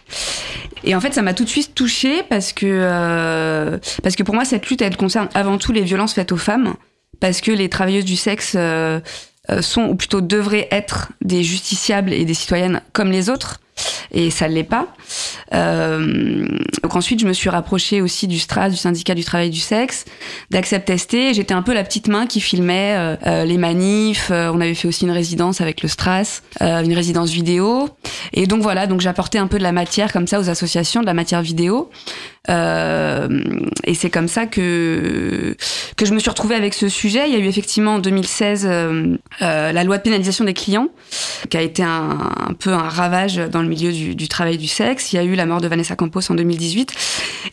[0.83, 4.35] Et en fait, ça m'a tout de suite touchée parce que euh, parce que pour
[4.35, 6.75] moi, cette lutte, elle concerne avant tout les violences faites aux femmes,
[7.19, 8.99] parce que les travailleuses du sexe euh,
[9.59, 13.59] sont ou plutôt devraient être des justiciables et des citoyennes comme les autres.
[14.11, 14.87] Et ça l'est pas.
[15.53, 16.45] Euh,
[16.83, 20.05] donc ensuite, je me suis rapprochée aussi du STRAS, du syndicat du travail du sexe,
[20.49, 21.33] d'Accept ST.
[21.33, 24.31] J'étais un peu la petite main qui filmait euh, euh, les manifs.
[24.31, 27.89] On avait fait aussi une résidence avec le STRAS, une résidence vidéo.
[28.33, 31.05] Et donc voilà, donc j'apportais un peu de la matière comme ça aux associations, de
[31.05, 31.89] la matière vidéo.
[32.47, 35.55] Et c'est comme ça que
[36.01, 37.27] que je me suis retrouvée avec ce sujet.
[37.27, 40.89] Il y a eu effectivement en 2016 euh, euh, la loi de pénalisation des clients,
[41.49, 44.67] qui a été un, un peu un ravage dans le milieu du, du, travail du
[44.67, 45.13] sexe.
[45.13, 46.93] Il y a eu la mort de Vanessa Campos en 2018.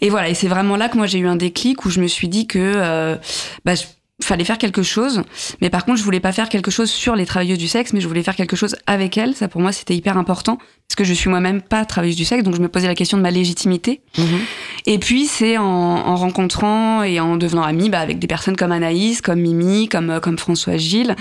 [0.00, 2.06] Et voilà, et c'est vraiment là que moi j'ai eu un déclic où je me
[2.06, 3.16] suis dit que euh,
[3.64, 3.84] bah, je
[4.20, 5.22] fallait faire quelque chose.
[5.60, 8.00] Mais par contre, je voulais pas faire quelque chose sur les travailleuses du sexe, mais
[8.00, 9.34] je voulais faire quelque chose avec elles.
[9.34, 10.58] Ça, pour moi, c'était hyper important.
[10.88, 13.18] Parce que je suis moi-même pas travailleuse du sexe, donc je me posais la question
[13.18, 14.00] de ma légitimité.
[14.16, 14.38] Mhm.
[14.86, 18.72] Et puis, c'est en, en, rencontrant et en devenant amie bah, avec des personnes comme
[18.72, 21.14] Anaïs, comme Mimi, comme, euh, comme François Gilles.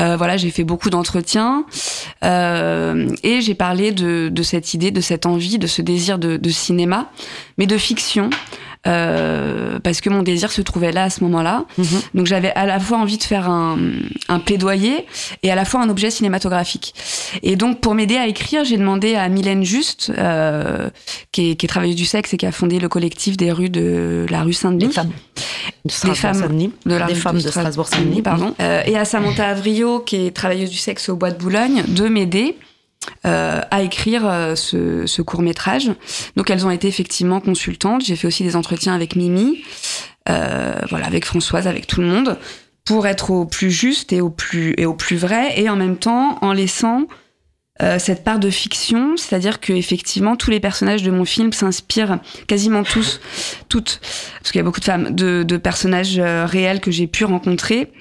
[0.00, 1.64] Euh, voilà, j'ai fait beaucoup d'entretiens.
[2.24, 6.36] Euh, et j'ai parlé de, de cette idée, de cette envie, de ce désir de,
[6.38, 7.10] de cinéma,
[7.58, 8.30] mais de fiction.
[8.86, 11.64] Euh, parce que mon désir se trouvait là à ce moment-là.
[11.78, 11.86] Mhm.
[12.14, 13.78] Donc j'avais à la fois envie de faire un,
[14.28, 15.06] un, plaidoyer
[15.42, 16.94] et à la fois un objet cinématographique.
[17.42, 20.88] Et donc pour m'aider à écrire, j'ai demandé à Mylène Juste, euh,
[21.32, 23.70] qui, est, qui est travailleuse du sexe et qui a fondé le collectif des rues
[23.70, 24.88] de la rue Saint-Denis.
[24.88, 25.12] Des femmes.
[25.84, 28.54] Des femmes de la des rue femmes de Strasbourg-Saint-Denis, pardon.
[28.60, 32.08] Euh, et à Samantha Avrio, qui est travailleuse du sexe au Bois de Boulogne, de
[32.08, 32.56] m'aider
[33.24, 35.90] euh, à écrire euh, ce, court métrage.
[36.36, 38.04] Donc elles ont été effectivement consultantes.
[38.04, 39.64] J'ai fait aussi des entretiens avec Mimi,
[40.28, 42.38] euh, voilà, avec Françoise, avec tout le monde,
[42.84, 45.96] pour être au plus juste et au plus et au plus vrai, et en même
[45.96, 47.06] temps en laissant
[47.98, 52.84] cette part de fiction, c'est-à-dire que effectivement tous les personnages de mon film s'inspirent quasiment
[52.84, 53.20] tous,
[53.68, 54.00] toutes,
[54.40, 57.92] parce qu'il y a beaucoup de femmes, de, personnages réels que j'ai pu rencontrer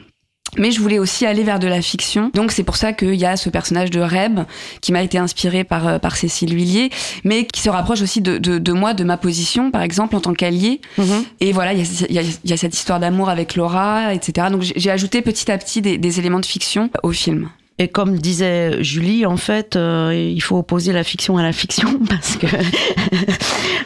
[0.57, 2.31] mais je voulais aussi aller vers de la fiction.
[2.33, 4.41] Donc c'est pour ça qu'il y a ce personnage de Reb
[4.81, 6.89] qui m'a été inspiré par, euh, par Cécile Huillier,
[7.23, 10.21] mais qui se rapproche aussi de, de, de moi, de ma position, par exemple, en
[10.21, 10.81] tant qu'allié.
[10.97, 11.25] Mhm.
[11.39, 14.47] Et voilà, il y, y, y a, cette histoire d'amour avec Laura, etc.
[14.51, 17.49] Donc j'ai ajouté petit à petit des, des, éléments de fiction au film.
[17.77, 21.99] Et comme disait Julie, en fait, euh, il faut opposer la fiction à la fiction
[22.09, 22.47] parce que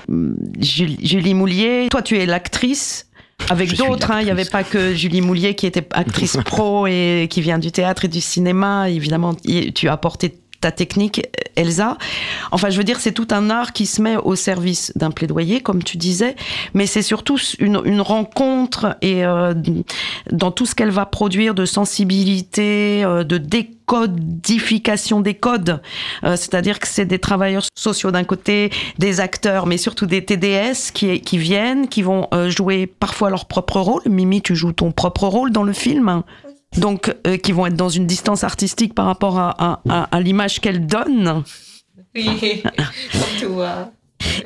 [0.60, 3.09] Julie, Julie Moulier, toi tu es l'actrice
[3.50, 7.28] avec d'autres, hein, il n'y avait pas que Julie Moulier qui était actrice pro et
[7.30, 8.90] qui vient du théâtre et du cinéma.
[8.90, 11.98] Évidemment, tu as apporté ta technique, Elsa.
[12.52, 15.62] Enfin, je veux dire, c'est tout un art qui se met au service d'un plaidoyer,
[15.62, 16.36] comme tu disais,
[16.74, 19.54] mais c'est surtout une, une, rencontre et euh,
[20.32, 25.82] dans tout ce qu'elle va produire de sensibilité, euh, de décodification des codes,
[26.24, 30.92] euh, c'est-à-dire que c'est des travailleurs sociaux d'un côté, des acteurs, mais surtout des TDS
[30.94, 34.02] qui, qui viennent, qui vont euh, jouer parfois leur propre rôle.
[34.08, 36.24] Mimi, tu joues ton propre rôle dans le film
[36.78, 41.44] donc euh, qui vont être dans une distance artistique par rapport à, l'image qu'elle donne.
[42.16, 42.64] Oui,
[43.42, 43.92] toi.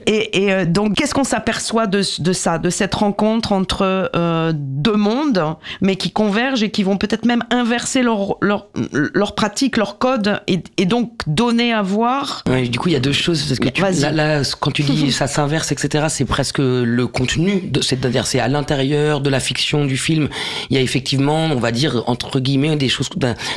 [0.06, 4.52] Et, et euh, donc, qu'est-ce qu'on s'aperçoit de, de, ça, de cette rencontre entre euh,
[4.56, 9.78] deux mondes, mais qui convergent et qui vont peut-être même inverser leur, leur, leur pratique,
[9.78, 12.44] leur code, et, et, donc donner à voir?
[12.48, 13.44] Ouais, du coup, il y a deux choses.
[13.44, 17.72] Parce que tu, là, là, quand tu dis ça s'inverse, etc., c'est presque le contenu.
[17.82, 20.30] C'est-à-dire, c'est à l'intérieur de la fiction du film.
[20.70, 23.10] Il y a effectivement, on va dire, entre guillemets, des choses,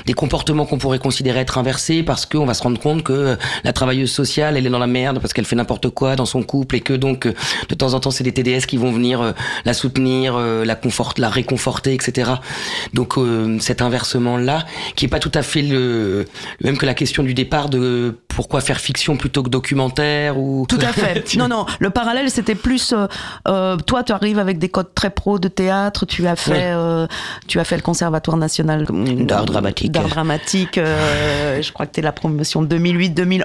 [0.07, 3.73] des comportements qu'on pourrait considérer être inversés parce qu'on va se rendre compte que la
[3.73, 6.77] travailleuse sociale, elle est dans la merde parce qu'elle fait n'importe quoi dans son couple
[6.77, 9.33] et que donc de temps en temps c'est des TDS qui vont venir euh,
[9.65, 12.33] la soutenir, euh, la conforter, la réconforter, etc.
[12.95, 14.65] Donc euh, cet inversement là,
[14.95, 16.27] qui est pas tout à fait le,
[16.61, 20.67] le même que la question du départ de pourquoi faire fiction plutôt que documentaire ou
[20.69, 21.35] tout à fait.
[21.37, 22.95] non non, le parallèle c'était plus
[23.49, 27.07] euh, toi tu arrives avec des codes très pro de théâtre, tu as fait ouais.
[27.49, 29.93] tu as fait le conservatoire national d'art dramatique.
[29.93, 33.45] D'art dramatique, je crois que tu es la promotion 2008-2011 ouais.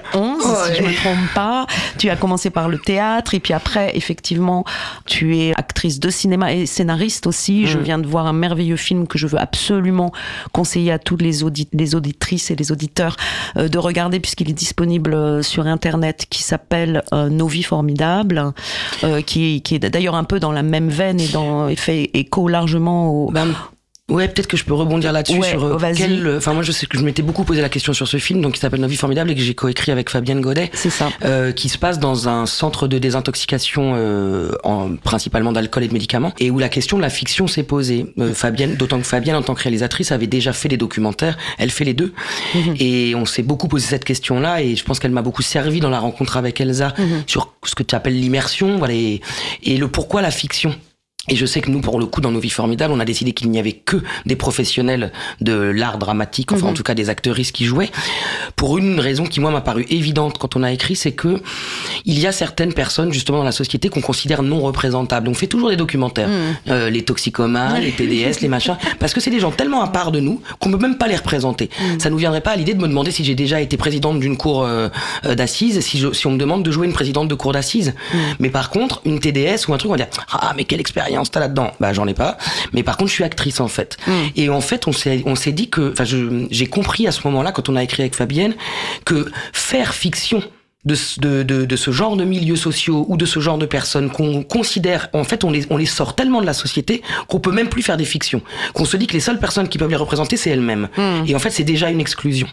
[0.66, 1.66] si je me trompe pas.
[1.98, 4.64] Tu as commencé par le théâtre et puis après effectivement
[5.06, 7.62] tu es actrice de cinéma et scénariste aussi.
[7.62, 7.66] Mmh.
[7.66, 10.12] Je viens de voir un merveilleux film que je veux absolument
[10.52, 13.16] conseiller à toutes les, audit les auditrices et les auditeurs
[13.56, 18.52] euh, de regarder puisqu'il est disponible sur internet qui s'appelle euh, Nos vies formidables
[19.04, 22.10] euh, qui, qui est d'ailleurs un peu dans la même veine et, dans, et fait
[22.14, 23.48] écho largement au, ben,
[24.10, 26.36] Ouais, peut-être que je peux rebondir là-dessus ouais, sur oh, quel.
[26.36, 28.54] Enfin, moi, je sais que je m'étais beaucoup posé la question sur ce film, donc
[28.54, 30.70] qui s'appelle Nos vies formidables et que j'ai coécrit avec Fabienne Godet.
[30.74, 31.10] C'est ça.
[31.24, 35.92] Euh, qui se passe dans un centre de désintoxication, euh, en, principalement d'alcool et de
[35.92, 38.12] médicaments, et où la question de la fiction s'est posée.
[38.18, 41.38] Euh, Fabienne, d'autant que Fabienne, en tant que réalisatrice, avait déjà fait des documentaires.
[41.58, 42.12] Elle fait les deux,
[42.54, 42.76] -hmm.
[42.80, 45.90] et on s'est beaucoup posé cette question-là, et je pense qu'elle m'a beaucoup servi dans
[45.90, 47.22] la rencontre avec Elsa -hmm.
[47.26, 49.20] sur ce que tu appelles l'immersion, voilà, et,
[49.62, 50.74] et le pourquoi la fiction.
[51.28, 53.32] Et je sais que nous, pour le coup, dans nos vies formidables, on a décidé
[53.32, 56.74] qu'il n'y avait que des professionnels de l'art dramatique, enfin en Mhm.
[56.74, 57.90] tout cas des actrices qui jouaient,
[58.56, 61.40] pour une raison qui moi m'a paru évidente quand on a écrit, c'est que
[62.04, 65.28] il y a certaines personnes justement dans la société qu'on considère non représentables.
[65.28, 66.56] On fait toujours des documentaires, Mhm.
[66.68, 70.10] Euh, les toxicomanes, les TDS, les machins, parce que c'est des gens tellement à part
[70.10, 71.70] de nous qu'on peut même pas les représenter.
[71.80, 72.00] Mhm.
[72.00, 74.36] Ça nous viendrait pas à l'idée de me demander si j'ai déjà été présidente d'une
[74.36, 74.88] cour euh,
[75.24, 77.94] euh, d'assises, si, je- si on me demande de jouer une présidente de cour d'assises.
[78.12, 78.20] Mhm.
[78.40, 81.11] Mais par contre, une TDS ou un truc, on va dire ah mais quelle expérience
[81.30, 82.36] t'as là-dedans Bah j'en ai pas.
[82.72, 83.96] Mais par contre, je suis actrice en fait.
[84.36, 87.52] Et en fait, on s'est on s'est dit que, enfin, j'ai compris à ce moment-là
[87.52, 88.54] quand on a écrit avec Fabienne
[89.04, 90.42] que faire fiction
[90.84, 93.66] de, ce- de, de, de ce genre de milieux sociaux ou de ce genre de
[93.66, 97.38] personnes qu'on considère, en fait, on les, on les sort tellement de la société qu'on
[97.38, 98.42] peut même plus faire des fictions.
[98.74, 100.88] Qu'on se dit que les seules personnes qui peuvent les représenter, c'est elles-mêmes.
[101.26, 102.48] Et en fait, c'est déjà une exclusion.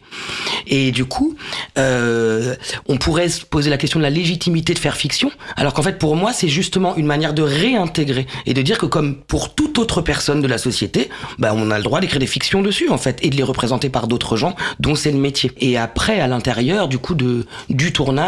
[0.67, 1.35] Et du coup,
[1.77, 2.55] euh,
[2.87, 5.97] on pourrait se poser la question de la légitimité de faire fiction, alors qu'en fait,
[5.97, 9.79] pour moi, c'est justement une manière de réintégrer et de dire que comme pour toute
[9.79, 12.97] autre personne de la société, bah, on a le droit d'écrire des fictions dessus, en
[12.97, 15.51] fait, et de les représenter par d'autres gens dont c'est le métier.
[15.59, 18.18] Et après, à l'intérieur, du coup, de, du tournage,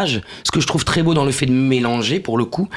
[0.44, 2.68] ce que je trouve très beau dans le fait de mélanger, pour le coup,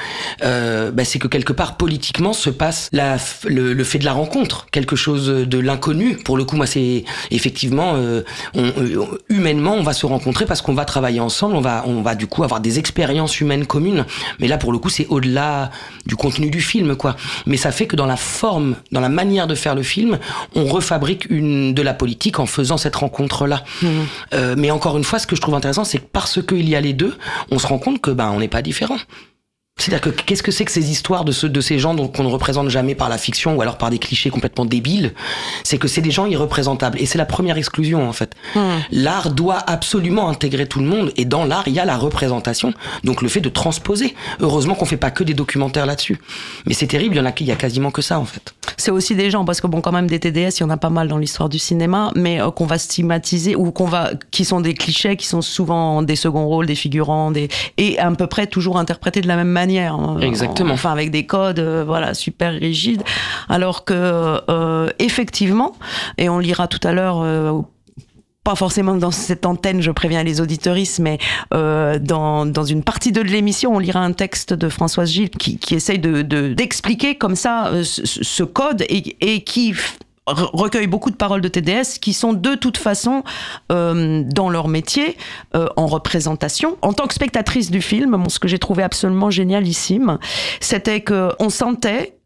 [0.42, 4.12] euh, bah, c'est que quelque part, politiquement, se passe la, le, le fait de la
[4.12, 6.16] rencontre, quelque chose de l'inconnu.
[6.16, 8.22] Pour le coup, moi, c'est effectivement, euh,
[8.54, 12.02] on, euh, humainement, on va se rencontrer parce qu'on va travailler ensemble, on va, on
[12.02, 14.04] va du coup avoir des expériences humaines communes.
[14.40, 15.70] Mais là, pour le coup, c'est au-delà
[16.06, 17.16] du contenu du film, quoi.
[17.46, 20.18] Mais ça fait que dans la forme, dans la manière de faire le film,
[20.54, 23.64] on refabrique une de la politique en faisant cette rencontre-là.
[24.34, 26.74] Euh, mais encore une fois, ce que je trouve intéressant, c'est que parce qu'il y
[26.76, 27.05] a les deux,
[27.50, 28.98] on se rend compte que ben on n'est pas différents.
[29.78, 32.28] C'est-à-dire que qu'est-ce que c'est que ces histoires de, ceux, de ces gens qu'on ne
[32.28, 35.12] représente jamais par la fiction ou alors par des clichés complètement débiles?
[35.64, 36.98] C'est que c'est des gens irreprésentables.
[36.98, 38.32] Et c'est la première exclusion en fait.
[38.90, 42.72] L'art doit absolument intégrer tout le monde et dans l'art il y a la représentation.
[43.04, 44.14] Donc le fait de transposer.
[44.40, 46.18] Heureusement qu'on fait pas que des documentaires là-dessus.
[46.66, 48.54] Mais c'est terrible, il y en a, il y a quasiment que ça en fait.
[48.78, 50.76] C'est aussi des gens, parce que bon, quand même, des TDS, il y en a
[50.76, 54.44] pas mal dans l'histoire du cinéma, mais euh, qu'on va stigmatiser ou qu'on va, qui
[54.44, 58.26] sont des clichés, qui sont souvent des seconds rôles, des figurants, des, et à peu
[58.26, 59.65] près toujours interprétés de la même manière.
[59.68, 60.18] Hein.
[60.20, 60.74] Exactement.
[60.74, 63.02] Enfin, avec des codes, euh, voilà, super rigides.
[63.48, 63.94] Alors que,
[64.48, 65.72] euh, effectivement,
[66.18, 67.60] et on lira tout à l'heure, euh,
[68.44, 71.18] pas forcément dans cette antenne, je préviens les auditoristes, mais
[71.52, 75.58] euh, dans, dans une partie de l'émission, on lira un texte de Françoise Gilles qui,
[75.58, 79.74] qui essaye de, de- d'expliquer comme ça euh, ce, ce code et, et qui
[80.26, 83.22] recueille beaucoup de paroles de TDS qui sont de toute façon
[83.70, 85.16] euh, dans leur métier
[85.54, 86.76] euh, en représentation.
[86.82, 90.18] En tant que spectatrice du film, bon, ce que j'ai trouvé absolument génialissime,
[90.60, 92.16] c'était que on sentait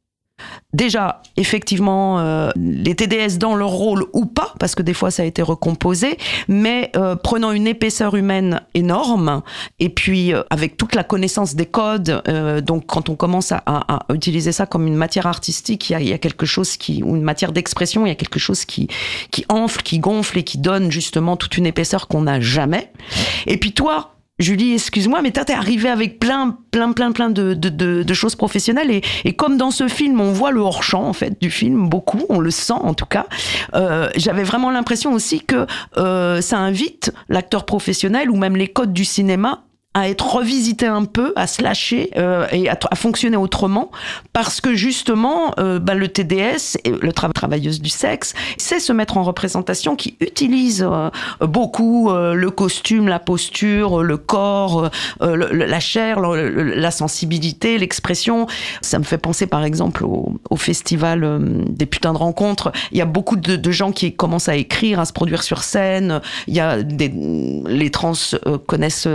[0.73, 5.23] déjà effectivement euh, les TDS dans leur rôle ou pas parce que des fois ça
[5.23, 6.17] a été recomposé
[6.49, 9.43] mais euh, prenant une épaisseur humaine énorme
[9.81, 12.23] et puis euh, avec toute la connaissance des codes
[12.65, 16.09] donc quand on commence à, utiliser ça comme une matière artistique il y a, il
[16.09, 18.89] y a quelque chose qui ou une matière d'expression il y a quelque chose qui
[19.31, 22.93] qui enfle qui gonfle et qui donne justement toute une épaisseur qu'on n'a jamais.
[23.47, 27.55] Et puis toi Julie, excuse-moi, mais toi, t'es arrivée avec plein, plein, plein, plein de,
[27.55, 28.91] de, de, de choses professionnelles.
[28.91, 32.25] Et, et comme dans ce film, on voit le hors-champ, en fait, du film, beaucoup,
[32.31, 33.27] on le sent en tout cas,
[33.75, 35.67] euh, j'avais vraiment l'impression aussi que
[35.99, 41.05] euh, ça invite l'acteur professionnel ou même les codes du cinéma à être revisité un
[41.05, 43.91] peu, à se lâcher euh, et à, à fonctionner autrement,
[44.33, 49.17] parce que justement, euh, bah, le TDS, le travail travailleuse du sexe, c'est se mettre
[49.17, 54.91] en représentation qui utilise euh, beaucoup euh, le costume, la posture, le corps,
[55.23, 58.47] euh, le- la chair, le- la sensibilité, l'expression.
[58.83, 62.71] Ça me fait penser par exemple au, au festival euh, des putains de rencontres.
[62.93, 65.65] Il y a beaucoup de, de gens qui commencent à écrire, à se produire sur
[65.65, 66.21] scène.
[66.47, 67.13] Il y a des,
[67.67, 68.13] les trans
[68.67, 69.09] connaissent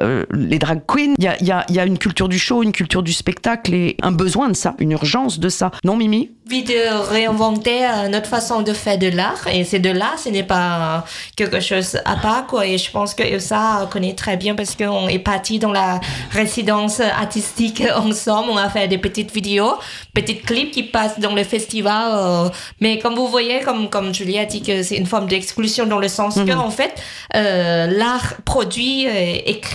[0.00, 1.14] euh, les drag queens.
[1.18, 3.74] Il y a, y a- y a une culture du show, une culture du spectacle
[3.74, 5.70] et un besoin de ça, une urgence de ça.
[5.84, 6.30] Non, Mimi?
[6.46, 9.46] Envie de réinventer euh, notre façon de faire de l'art.
[9.52, 11.04] Et c'est de l'art ce n'est pas
[11.36, 12.66] quelque chose à part quoi.
[12.66, 16.00] Et je pense que ça connaît très bien parce qu'on est parti dans la
[16.32, 18.50] résidence artistique ensemble.
[18.50, 19.74] On a fait des petites vidéos
[20.12, 22.48] petites clips qui passent dans le festival euh,
[22.80, 25.98] mais comme vous voyez comme comme Julie a dit que c'est une forme d'exclusion dans
[25.98, 26.92] le sens que en fait
[27.36, 29.10] euh, l'art produit euh,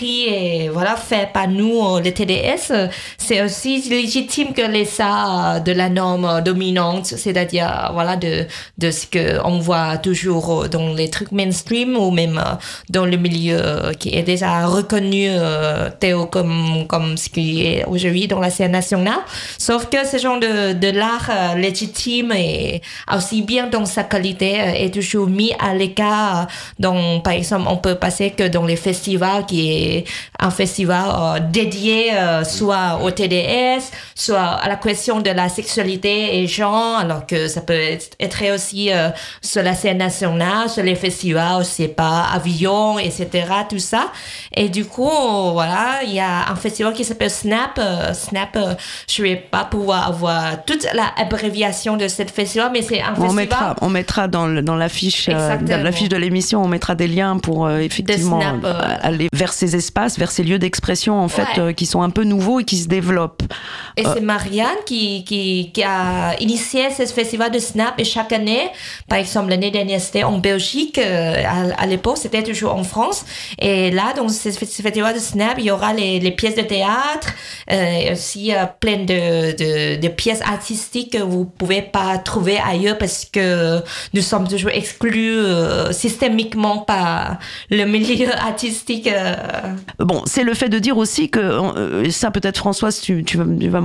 [0.04, 5.60] et voilà fait par nous euh, les TDS euh, c'est aussi légitime que les ça
[5.60, 8.46] de la norme dominante c'est-à-dire voilà de
[8.78, 12.42] de ce que on voit toujours dans les trucs mainstream ou même
[12.90, 15.30] dans le milieu qui est déjà reconnu
[16.00, 19.20] tel comme comme ce qui est aujourd'hui dans la scène nationale.
[19.58, 22.82] Sauf que ce genre de de l'art légitime et
[23.14, 26.48] aussi bien dans sa qualité est toujours mis à l'écart.
[26.80, 29.85] Donc par exemple, on peut passer que dans les festivals qui est
[30.40, 32.12] un festival dédié
[32.44, 37.62] soit au TDS, soit à la question de la sexualité et genre, alors que ça
[37.62, 39.10] peut être aussi euh,
[39.42, 44.12] sur la scène nationale, sur les festivals, je sais pas, avion, etc., tout ça.
[44.56, 45.10] Et du coup,
[45.54, 47.78] voilà, il y a un festival qui s'appelle Snap.
[47.78, 48.74] Euh, Snap, euh,
[49.10, 53.22] je vais pas pouvoir avoir toute la abréviation de cette festival, mais c'est un on
[53.22, 53.36] festival.
[53.36, 58.42] Mettra, on mettra dans, l'affiche, dans l'affiche de l'émission, on mettra des liens pour effectivement
[58.42, 58.66] snap,
[59.02, 61.74] aller vers ces espaces, vers ces lieux d'expression en fait Ouais.
[61.74, 63.44] qui sont un peu nouveaux et qui se développent.
[63.98, 67.94] Et c'est Marianne qui, qui, qui a initié ce festival de Snap.
[68.00, 68.70] Et chaque année,
[69.08, 70.98] par exemple, l'année dernière, c'était en Belgique.
[70.98, 73.26] euh, à, à l'époque, c'était toujours en France.
[73.60, 77.30] Et là, dans ce, festival de Snap, il y aura les, les pièces de théâtre,
[77.72, 82.98] euh, aussi euh, plein de, de, de pièces artistiques que vous pouvez pas trouver ailleurs
[82.98, 83.82] parce que
[84.14, 87.38] nous sommes toujours exclus euh, systémiquement par
[87.70, 89.08] le milieu artistique.
[89.08, 89.36] euh,
[90.00, 93.82] Bon, c'est le fait de dire aussi que euh, ça peut-être Françoise, tu, vas,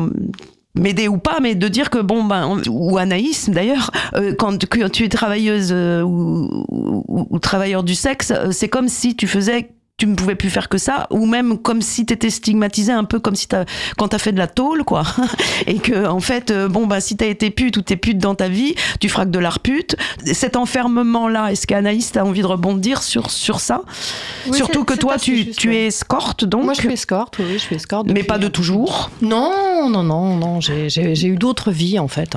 [0.75, 4.59] m'aider ou pas, mais de dire que bon ben ou Anaïs d'ailleurs, euh, quand,
[4.93, 9.71] tu es travailleuse euh, ou, travailleur du sexe, euh, c'est comme si tu faisais
[10.01, 13.05] tu ne pouvais plus faire que ça, ou même comme si tu étais stigmatisé un
[13.05, 13.67] peu comme si t'as,
[13.99, 15.03] quand tu as fait de la tôle, quoi.
[15.67, 18.19] Et que, en fait, euh, bon, bah, si tu as été pute ou t'es pute
[18.19, 19.97] dans ta vie, tu feras que de l'art pute.
[20.25, 23.83] Cet enfermement-là, est-ce qu'Anaïs, t'as envie de rebondir sur, sur ça?
[24.49, 26.65] Oui, Surtout que toi, tu, juste, tu es escorte, donc.
[26.65, 28.07] Moi, je suis escorte, oui, je suis escorte.
[28.11, 29.11] mais pas de toujours.
[29.21, 30.61] Non, non, non, non.
[30.61, 32.37] J'ai- eu d'autres vies en fait.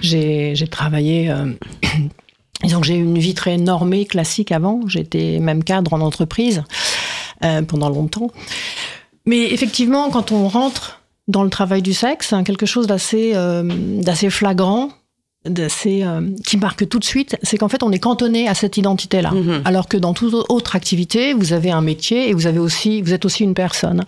[0.00, 1.30] J'ai j'ai travaillé.
[1.30, 1.52] euh,
[2.64, 4.80] disons que j'ai eu une vie très normée, classique avant.
[4.86, 6.64] J'étais même cadre en entreprise
[7.42, 8.30] euh, pendant longtemps.
[9.26, 13.62] Mais effectivement, quand on rentre dans le travail du sexe, hein, quelque chose d'assez euh,
[14.02, 14.90] d'assez flagrant,
[15.44, 18.76] d'assez euh, qui marque tout de suite, c'est qu'en fait on est cantonné à cette
[18.76, 19.30] identité-là.
[19.30, 19.62] Mhm.
[19.64, 23.12] Alors que dans toute autre activité, vous avez un métier et vous avez aussi, vous
[23.12, 24.04] êtes aussi une personne.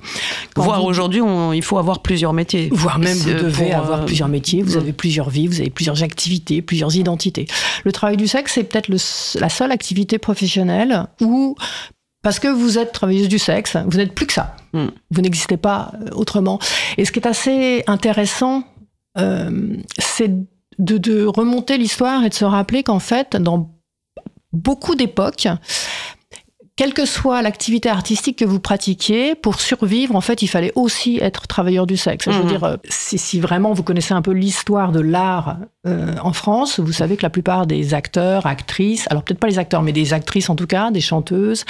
[0.55, 1.22] Quand Voire vous- aujourd'hui,
[1.55, 2.68] il faut avoir plusieurs métiers.
[2.72, 4.81] Voire même, vous devez pour, avoir plusieurs métiers, vous mm.
[4.81, 7.47] avez plusieurs vies, vous avez plusieurs activités, plusieurs identités.
[7.85, 8.89] Le travail du sexe, c'est peut-être
[9.39, 11.55] la seule activité professionnelle où,
[12.27, 14.57] parce que vous êtes travailleuse du sexe, vous n'êtes plus que ça.
[14.72, 14.87] Mm.
[15.12, 16.59] Vous n'existez pas euh, autrement.
[16.99, 18.64] Et ce qui est assez intéressant,
[19.16, 20.33] euh, c'est
[20.81, 23.70] de, de remonter l'histoire et de se rappeler qu'en fait, dans
[24.53, 25.47] beaucoup d'époques,
[26.77, 31.18] quelle que soit l'activité artistique que vous pratiquiez, pour survivre, en fait, il fallait aussi
[31.22, 32.27] être travailleur du sexe.
[32.27, 32.49] Je veux Mhm.
[32.49, 35.57] dire, euh, si, si vraiment vous connaissez un peu l'histoire de l'art
[35.87, 39.59] euh, en France, vous savez que la plupart des acteurs, actrices, alors peut-être pas les
[39.59, 41.64] acteurs, mais des actrices en tout cas, des chanteuses,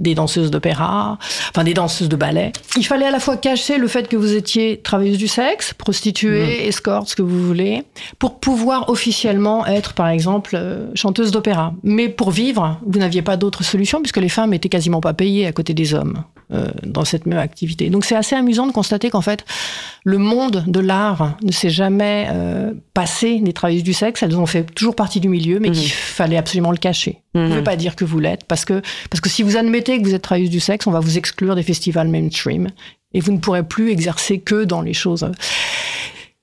[0.00, 1.18] des danseuses d'opéra,
[1.50, 4.34] enfin des danseuses de ballet, il fallait à la fois cacher le fait que vous
[4.34, 7.84] étiez travailleuse du sexe, prostituée, escorte, ce que vous voulez,
[8.18, 11.74] pour pouvoir officiellement être, par exemple, euh, chanteuse d'opéra.
[11.84, 15.46] Mais pour vivre, vous n'aviez pas d'autre solution puisque les femmes étaient quasiment pas payées
[15.46, 16.22] à côté des hommes
[16.52, 17.90] euh, dans cette même activité.
[17.90, 19.44] Donc c'est assez amusant de constater qu'en fait,
[20.04, 24.22] le monde de l'art ne s'est jamais euh, passé des travailleuses du sexe.
[24.22, 25.74] Elles ont fait toujours partie du milieu, mais Mhm.
[25.74, 27.18] qu'il fallait absolument le cacher.
[27.34, 28.80] Vous ne pouvez pas dire que vous l'êtes parce que,
[29.10, 31.54] parce que si vous admettez que vous êtes travailleuse du sexe, on va vous exclure
[31.54, 32.68] des festivals mainstream
[33.14, 35.30] et vous ne pourrez plus exercer que dans les choses.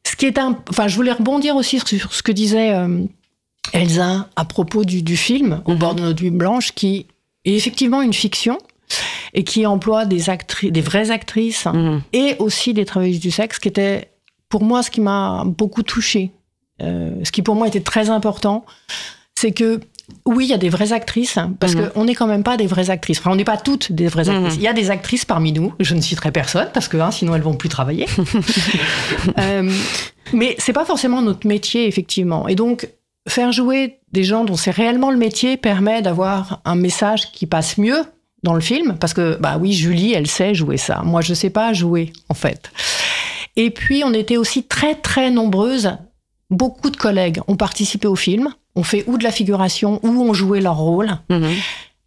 [0.08, 3.00] Ce qui est un, enfin, je voulais rebondir aussi sur ce que disait euh,
[3.74, 7.08] Elsa à propos du, du film Au bord de notre nuit blanche, qui
[7.46, 8.58] est effectivement une fiction
[9.34, 12.02] et qui emploie des actrices, des vraies actrices Mhm.
[12.14, 14.10] et aussi des travailleuses du sexe, qui était
[14.50, 16.32] pour moi ce qui m'a beaucoup touchée.
[16.82, 18.66] Euh, ce qui pour moi était très important,
[19.34, 19.80] c'est que
[20.28, 21.90] oui, il y a des vraies actrices, hein, parce Mhm.
[21.90, 23.18] qu'on n'est quand même pas des vraies actrices.
[23.20, 24.36] Enfin, on n'est pas toutes des vraies Mhm.
[24.36, 24.56] actrices.
[24.58, 27.34] Il y a des actrices parmi nous, je ne citerai personne, parce que hein, sinon
[27.36, 28.06] elles vont plus travailler.
[29.40, 29.72] Euh,
[30.34, 32.48] mais c'est pas forcément notre métier, effectivement.
[32.48, 32.88] Et donc,
[33.28, 37.78] faire jouer des gens dont c'est réellement le métier permet d'avoir un message qui passe
[37.78, 38.04] mieux
[38.44, 41.02] dans le film, parce que, bah oui, Julie, elle sait jouer ça.
[41.04, 42.72] Moi, je sais pas jouer, en fait.
[43.56, 45.98] Et puis, on était aussi très, très nombreuses.
[46.52, 50.34] Beaucoup de collègues ont participé au film, ont fait ou de la figuration, ou ont
[50.34, 51.18] joué leur rôle.
[51.30, 51.54] Mhm.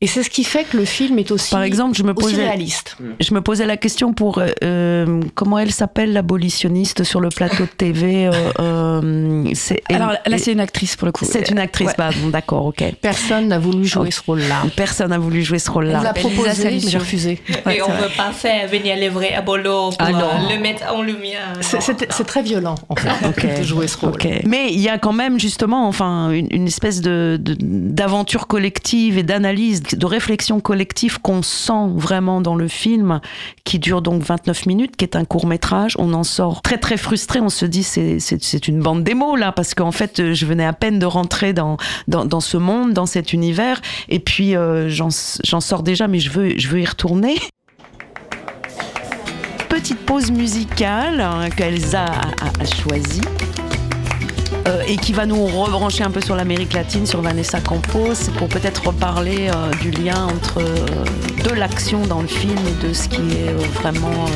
[0.01, 2.21] Et c'est ce qui fait que le film est aussi, Par exemple, je me aussi
[2.31, 2.97] posais, réaliste.
[3.19, 7.65] je me posais la question pour euh, euh, comment elle s'appelle l'abolitionniste sur le plateau
[7.65, 8.29] de TV.
[8.29, 9.45] euh, euh,
[9.89, 11.25] Alors là, c'est une actrice pour le coup.
[11.25, 11.89] c'est une actrice.
[11.89, 11.95] Ouais.
[11.99, 12.85] Bah, bon, d'accord, ok.
[13.01, 14.63] Personne n'a voulu jouer ce rôle-là.
[14.77, 15.99] Personne n'a voulu jouer ce On rôle-là.
[15.99, 17.41] vous l'a proposé, mais j'ai refusé.
[17.69, 20.85] Et on ne veut pas faire venir les vrais abolos pour Ah euh, le mettre
[20.95, 21.55] en lumière.
[21.61, 24.11] C'est- très violent, en fait, de jouer ce rôle.
[24.11, 24.29] Ok.
[24.45, 29.17] Mais il y a quand même justement, enfin, une, une espèce de de- d'aventure collective
[29.19, 33.21] et d'analyse, de réflexion collective qu'on sent vraiment dans le film,
[33.65, 35.95] qui dure donc 29 minutes, qui est un court métrage.
[35.99, 37.41] On en sort très très frustré.
[37.41, 40.99] On se dit c'est une bande démo là, parce qu'en fait, je venais à peine
[40.99, 41.77] de rentrer dans
[42.09, 45.09] dans, dans ce monde, dans cet univers, et puis euh, j'en
[45.45, 47.37] j'en sors déjà, mais je veux je veux y retourner.
[49.69, 53.21] Petite pause musicale hein, qu'Elsa a, a- a choisie.
[54.67, 58.49] Euh, et qui va nous rebrancher un peu sur l'Amérique latine, sur Vanessa Campos, pour
[58.49, 63.09] peut-être reparler euh, du lien entre euh, de l'action dans le film et de ce
[63.09, 64.27] qui est vraiment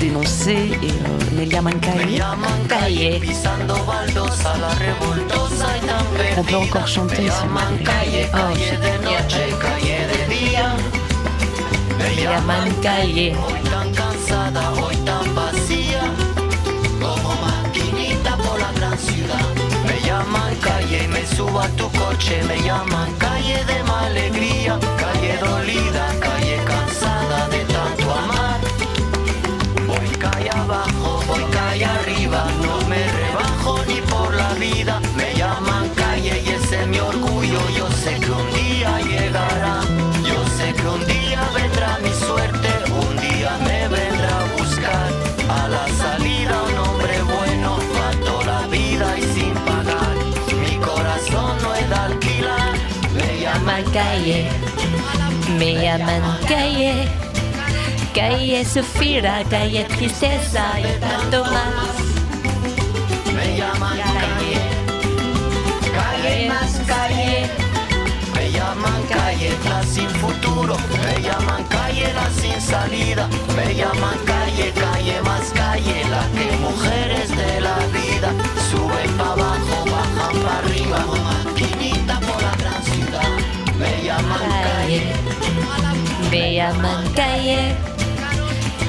[0.00, 0.70] dénoncé.
[0.82, 2.22] Et Nelia Mancaille,
[6.36, 8.20] on peut encore chanter si vous voulez.
[12.00, 13.32] me llaman calle.
[14.92, 15.09] Me
[20.30, 26.29] llaman calle me subo a tu coche, me llaman calle de mala alegría, calle dolida,
[55.60, 57.06] me llaman calle,
[58.14, 61.92] calle sufrida, calle tristeza y tanto más.
[63.36, 64.56] Me llaman calle,
[65.98, 67.50] calle más calle.
[68.34, 74.72] Me llaman calle la sin futuro, me llaman calle la sin salida, me llaman calle,
[74.72, 78.30] calle más calle, la que mujeres de la vida.
[78.70, 81.04] Suben para abajo, bajan para arriba,
[84.20, 85.02] llaman calle,
[86.30, 87.74] me llaman calle,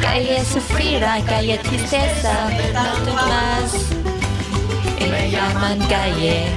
[0.02, 3.72] calle sufrida, calle tristeza, tanto más.
[5.10, 6.48] Me llaman calle,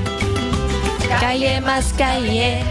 [1.20, 2.64] calle más calle,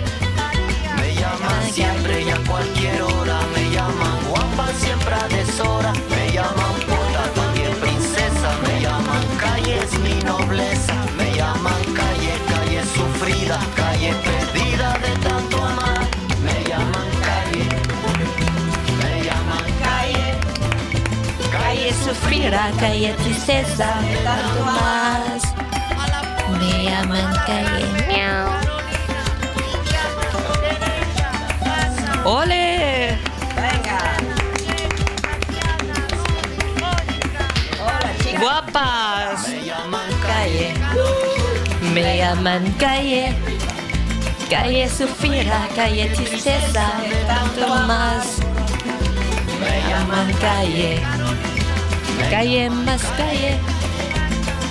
[0.97, 6.75] Me llaman siempre y a cualquier hora, me llaman guapa siempre a deshora, me llaman
[6.87, 13.59] puta también princesa, me llaman calle es mi nobleza, me llaman calle, calle sufrida,
[22.53, 23.89] sufrida, calle tristeza,
[24.23, 25.41] tanto más.
[26.59, 28.49] Me llaman calle, miau.
[32.25, 33.17] ¡Ole!
[38.39, 39.47] ¡Guapas!
[39.47, 40.73] me llaman calle,
[41.93, 43.33] me llaman calle,
[44.49, 46.91] calle sufrida, calle tristeza,
[47.27, 48.39] tanto más.
[49.59, 51.01] Me llaman calle,
[52.29, 53.57] calle más calle,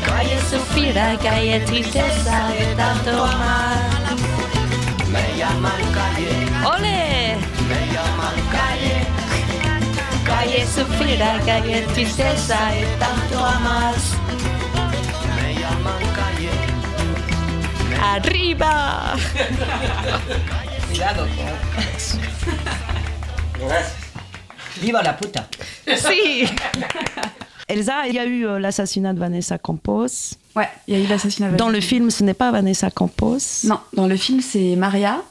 [0.06, 3.80] calle sufrida, calle tristeza, tanto más.
[5.10, 6.30] me llaman calle,
[6.66, 7.36] ¡Ole!
[7.68, 9.06] me llaman calle,
[10.24, 12.58] Calle sufrida, calle tristeza,
[12.98, 13.96] tanto más.
[15.36, 16.50] me llaman calle.
[18.02, 19.14] ¡Arriba!
[20.88, 21.26] Cuidado
[24.80, 25.46] Viva la puta
[25.96, 26.48] Sí.
[27.68, 30.06] Elsa, il y a eu euh, l'assassinat de Vanessa Campos.
[30.56, 31.50] Ouais, il y a eu l'assassinat.
[31.50, 31.88] de Dans le Vanessa.
[31.88, 33.38] film, ce n'est pas Vanessa Campos.
[33.64, 35.22] Non, dans le film, c'est Maria.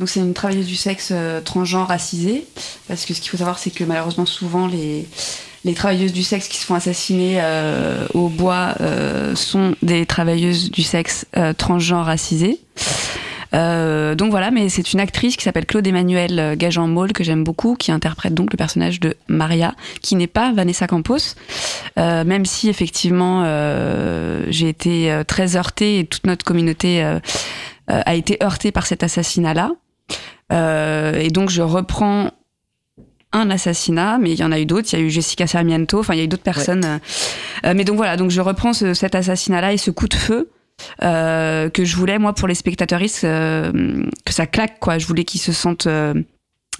[0.00, 2.46] Donc, c'est une travailleuse du sexe euh, transgenre racisée.
[2.88, 5.06] Parce que ce qu'il faut savoir, c'est que malheureusement, souvent, les,
[5.64, 10.70] les travailleuses du sexe qui se font assassiner euh, au bois euh, sont des travailleuses
[10.70, 11.26] du sexe
[11.58, 12.60] transgenre racisées.
[13.54, 17.44] Euh, donc voilà, mais c'est une actrice qui s'appelle Claude Emmanuel euh, Gajan-Maul que j'aime
[17.44, 21.34] beaucoup, qui interprète donc le personnage de Maria, qui n'est pas Vanessa Campos,
[21.98, 27.18] Euh, même si effectivement euh, j'ai été euh, très heurtée et toute notre communauté euh,
[27.90, 29.72] euh, a été heurtée par cet assassinat-là.
[30.52, 32.30] Euh, et donc je reprends
[33.32, 34.88] un assassinat, mais il y en a eu d'autres.
[34.92, 36.84] Il y a eu Jessica Sarmiento, enfin il y a eu d'autres personnes.
[36.84, 36.98] euh,
[37.66, 40.50] euh, mais donc voilà, donc je reprends ce- cet assassinat-là et ce coup de feu
[41.02, 44.98] euh, que je voulais moi pour les spectateuristes euh, que ça claque quoi.
[44.98, 46.14] Je voulais qu'ils se sentent euh,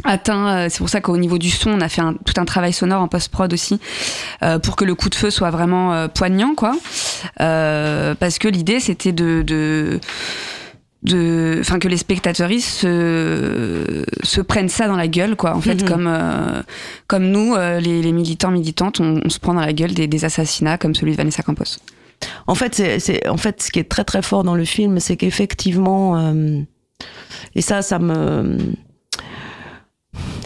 [0.04, 0.48] atteints.
[0.48, 2.72] Euh, C'est pour ça qu'au niveau du son, on a fait un- tout un travail
[2.72, 3.80] sonore en post prod aussi
[4.62, 6.76] pour que le coup de feu soit vraiment poignant quoi.
[7.38, 10.00] Parce que l'idée c'était de, de
[11.04, 15.80] de enfin que les spectateuristes se, se prennent ça dans la gueule quoi en fait
[15.82, 15.88] Mhm.
[15.88, 16.60] comme euh,
[17.06, 20.08] comme nous euh, les, les militants militantes on, on se prend dans la gueule des,
[20.08, 21.78] des assassinats comme celui de Vanessa Campos
[22.46, 25.16] En fait, c'est, en fait, ce qui est très très fort dans le film, c'est
[25.16, 26.60] qu'effectivement, euh,
[27.54, 28.58] et ça, ça me,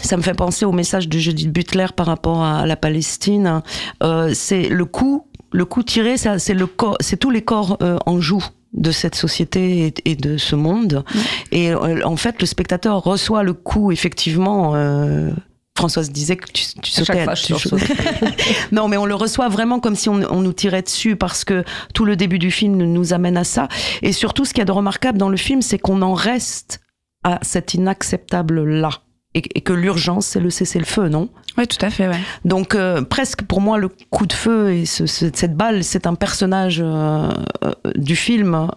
[0.01, 3.61] ça me fait penser au message de Judith Butler par rapport à la Palestine.
[4.03, 7.77] Euh, c'est le coup, le coup tiré, ça, c'est le corps, c'est tous les corps
[7.81, 8.43] euh, en joue
[8.73, 11.05] de cette société et, de ce monde.
[11.51, 14.73] Et en fait, le spectateur reçoit le coup effectivement.
[14.75, 15.31] euh,
[15.77, 17.23] Françoise disait que tu, tu À chaque sautais.
[17.23, 17.53] fois, je
[18.71, 21.63] non, mais on le reçoit vraiment comme si on, on nous tirait dessus parce que
[21.95, 23.67] tout le début du film nous amène à ça.
[24.03, 26.79] Et surtout, ce qu'il y a de remarquable dans le film, c'est qu'on en reste
[27.23, 28.91] à cet inacceptable-là.
[29.35, 31.29] Et, et que l'urgence, c'est le cessez-le-feu, non?
[31.57, 34.85] Oui tout à fait ouais Donc, euh, presque pour moi, le coup de feu et
[34.85, 37.29] ce- ce- cette balle, c'est un personnage euh,
[37.63, 38.69] euh, du film.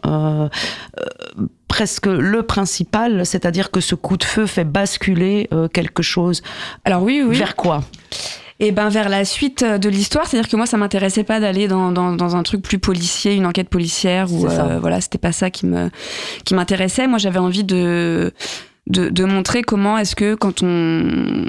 [1.67, 6.03] Euh, euh, presque le principal, c'est-à-dire que ce coup de feu fait basculer euh, quelque
[6.03, 6.43] chose.
[6.85, 7.83] alors oui oui Vers quoi?
[8.59, 11.93] Et ben vers la suite de l'histoire, c'est-à-dire que moi ça m'intéressait pas d'aller dans,
[11.93, 15.51] dans, dans un truc plus policier, une enquête policière ou euh, voilà, c'était pas ça
[15.51, 15.91] qui me
[16.47, 17.07] qui m'intéressait.
[17.07, 18.33] Moi j'avais envie de
[18.87, 21.45] de, de montrer comment est-ce que quand on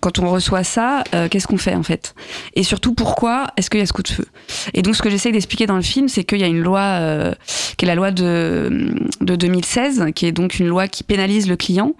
[0.00, 2.14] quand on reçoit ça, euh, qu'est-ce qu'on fait en fait?
[2.54, 4.26] Et surtout pourquoi est-ce qu'il y a ce coup de feu?
[4.74, 6.80] Et donc ce que j'essaie d'expliquer dans le film, c'est qu'il y a une loi
[6.80, 7.32] euh,
[7.76, 11.56] qui est la loi de de 2016, qui est donc une loi qui pénalise le
[11.56, 11.94] client,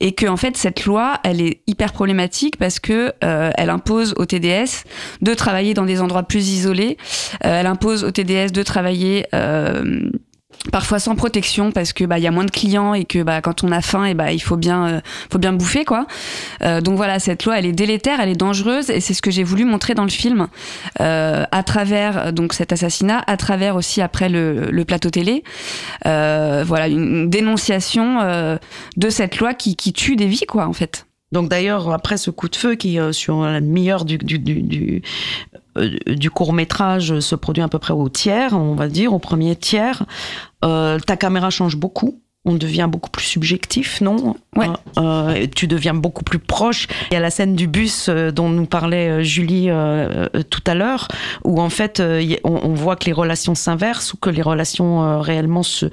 [0.00, 4.14] et que en fait cette loi, elle est hyper problématique parce que euh, elle impose
[4.16, 4.84] au TDS
[5.22, 6.96] de travailler dans des endroits plus isolés,
[7.44, 10.10] Euh, elle impose au TDS de travailler euh,
[10.70, 13.40] parfois sans protection parce que bah il y a moins de clients et que bah
[13.40, 15.00] quand on a faim et bah il faut bien euh,
[15.30, 16.06] faut bien bouffer quoi.
[16.62, 19.30] Euh, donc voilà cette loi elle est délétère, elle est dangereuse et c'est ce que
[19.30, 20.48] j'ai voulu montrer dans le film
[21.00, 25.42] euh, à travers donc cet assassinat, à travers aussi après le, plateau télé.
[26.06, 28.56] Euh, voilà une, dénonciation euh,
[28.96, 31.06] de cette loi qui, qui tue des vies quoi en fait.
[31.32, 34.62] Donc d'ailleurs, après ce coup de feu qui, euh, sur la demi-heure du, du, du,
[34.62, 35.02] du,
[36.06, 39.56] du court métrage, se produit à peu près au tiers, on va dire, au premier
[39.56, 40.04] tiers,
[40.64, 42.20] euh, ta caméra change beaucoup.
[42.48, 44.36] On devient beaucoup plus subjectif, non?
[44.54, 44.68] Ouais.
[44.96, 46.86] Euh, euh, tu deviens beaucoup plus proche.
[47.10, 50.62] Il y a la scène du bus euh, dont nous parlait Julie euh, euh, tout
[50.66, 51.08] à l'heure,
[51.44, 55.02] où en fait euh, on, on voit que les relations s'inversent ou que les relations
[55.02, 55.86] euh, réellement se...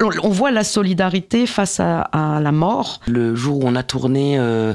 [0.00, 3.00] On, on voit la solidarité face à, à la mort.
[3.08, 4.74] Le jour où on a tourné euh,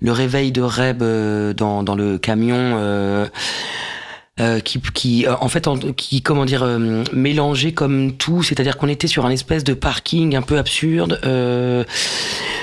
[0.00, 2.76] le réveil de Reb euh, dans, dans le camion,
[4.40, 8.88] euh, qui, qui euh, en fait, qui comment dire, euh, mélangé comme tout, c'est-à-dire qu'on
[8.88, 11.84] était sur un espèce de parking un peu absurde euh,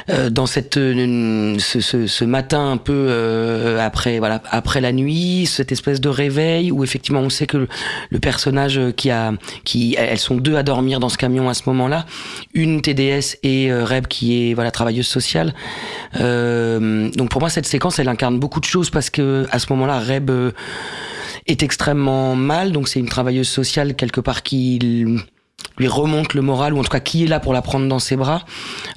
[0.09, 5.71] euh, dans cette ce, ce, ce matin un peu après voilà après la nuit, cette
[5.71, 7.67] espèce de réveil où effectivement on sait que le,
[8.09, 11.63] le personnage qui a qui elles sont deux à dormir dans ce camion à ce
[11.67, 12.05] moment-là,
[12.53, 15.53] une TDS et Reb qui est voilà travailleuse sociale.
[16.15, 19.99] Donc pour moi cette séquence elle incarne beaucoup de choses parce que à ce moment-là
[19.99, 20.31] Reb
[21.47, 24.79] est extrêmement mal, donc c'est une travailleuse sociale quelque part qui
[25.79, 27.99] lui remonte le moral, ou en tout cas qui est là pour la prendre dans
[27.99, 28.45] ses bras,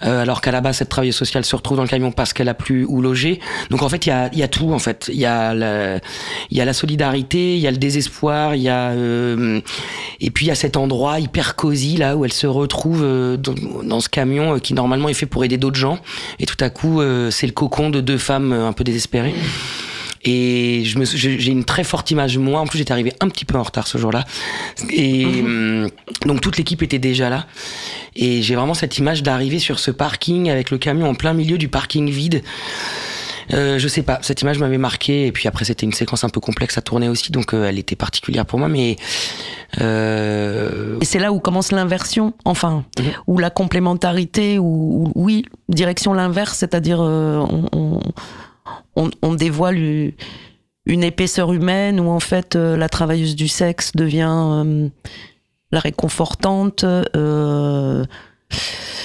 [0.03, 2.49] euh, alors qu'à la base cette travailleuse sociale se retrouve dans le camion parce qu'elle
[2.49, 3.39] a plus où loger.
[3.71, 6.01] Donc en fait il y a, y a tout en fait, il y a
[6.51, 9.61] il y a la solidarité, il y a le désespoir, il y a euh,
[10.21, 13.37] et puis il y a cet endroit hyper cosy là où elle se retrouve euh,
[13.37, 15.99] dans, dans ce camion euh, qui normalement est fait pour aider d'autres gens,
[16.39, 19.35] et tout à coup euh, c'est le cocon de deux femmes un peu désespérées.
[20.23, 22.61] Et je me, j'ai une très forte image de moi.
[22.61, 24.25] En plus, j'étais arrivé un petit peu en retard ce jour-là.
[24.91, 25.89] Et hum,
[26.27, 27.47] donc toute l'équipe était déjà là.
[28.17, 31.57] Et j'ai vraiment cette image d'arriver sur ce parking avec le camion en plein milieu
[31.59, 32.43] du parking vide.
[33.53, 35.27] Euh, je sais pas, cette image m'avait marqué.
[35.27, 37.79] Et puis après, c'était une séquence un peu complexe à tourner aussi, donc euh, elle
[37.79, 38.69] était particulière pour moi.
[38.69, 38.97] Mais
[39.81, 43.05] euh, Et c'est là où commence l'inversion, enfin, Mhm.
[43.27, 44.65] ou la complémentarité, ou,
[45.07, 48.01] ou- oui, direction l'inverse, c'est-à-dire euh, on, on,
[48.97, 50.13] on- on dévoile
[50.87, 54.89] une épaisseur humaine où en fait euh, la travailleuse du sexe devient euh,
[55.73, 58.05] la réconfortante, euh,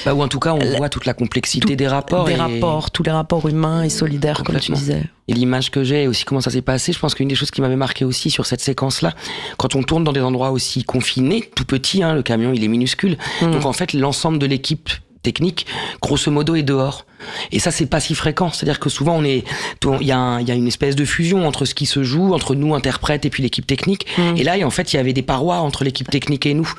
[0.05, 2.26] bah, ou en tout cas, on La- voit toute la complexité tout- des rapports.
[2.26, 5.03] des et- rapports, tous les rapports humains et solidaires, comme tu disais.
[5.28, 6.91] et l'image que j'ai aussi comment ça s'est passé.
[6.93, 9.13] Je pense qu'une des choses qui m'avait marqué aussi sur cette séquence-là,
[9.57, 12.68] quand on tourne dans des endroits aussi confinés, tout petit, hein, le camion il est
[12.68, 13.51] minuscule, Mm.
[13.51, 14.89] donc en fait l'ensemble de l'équipe
[15.22, 15.66] technique,
[16.01, 17.05] grosso modo, est dehors.
[17.51, 18.51] Et ça, c'est pas si fréquent.
[18.51, 19.43] C'est-à-dire que souvent, on est,
[19.84, 22.76] il y, y a une espèce de fusion entre ce qui se joue, entre nous,
[22.76, 24.07] interprètes, et puis l'équipe technique.
[24.18, 24.38] Mm.
[24.38, 26.72] Et là, en fait, il y avait des parois entre l'équipe technique et nous.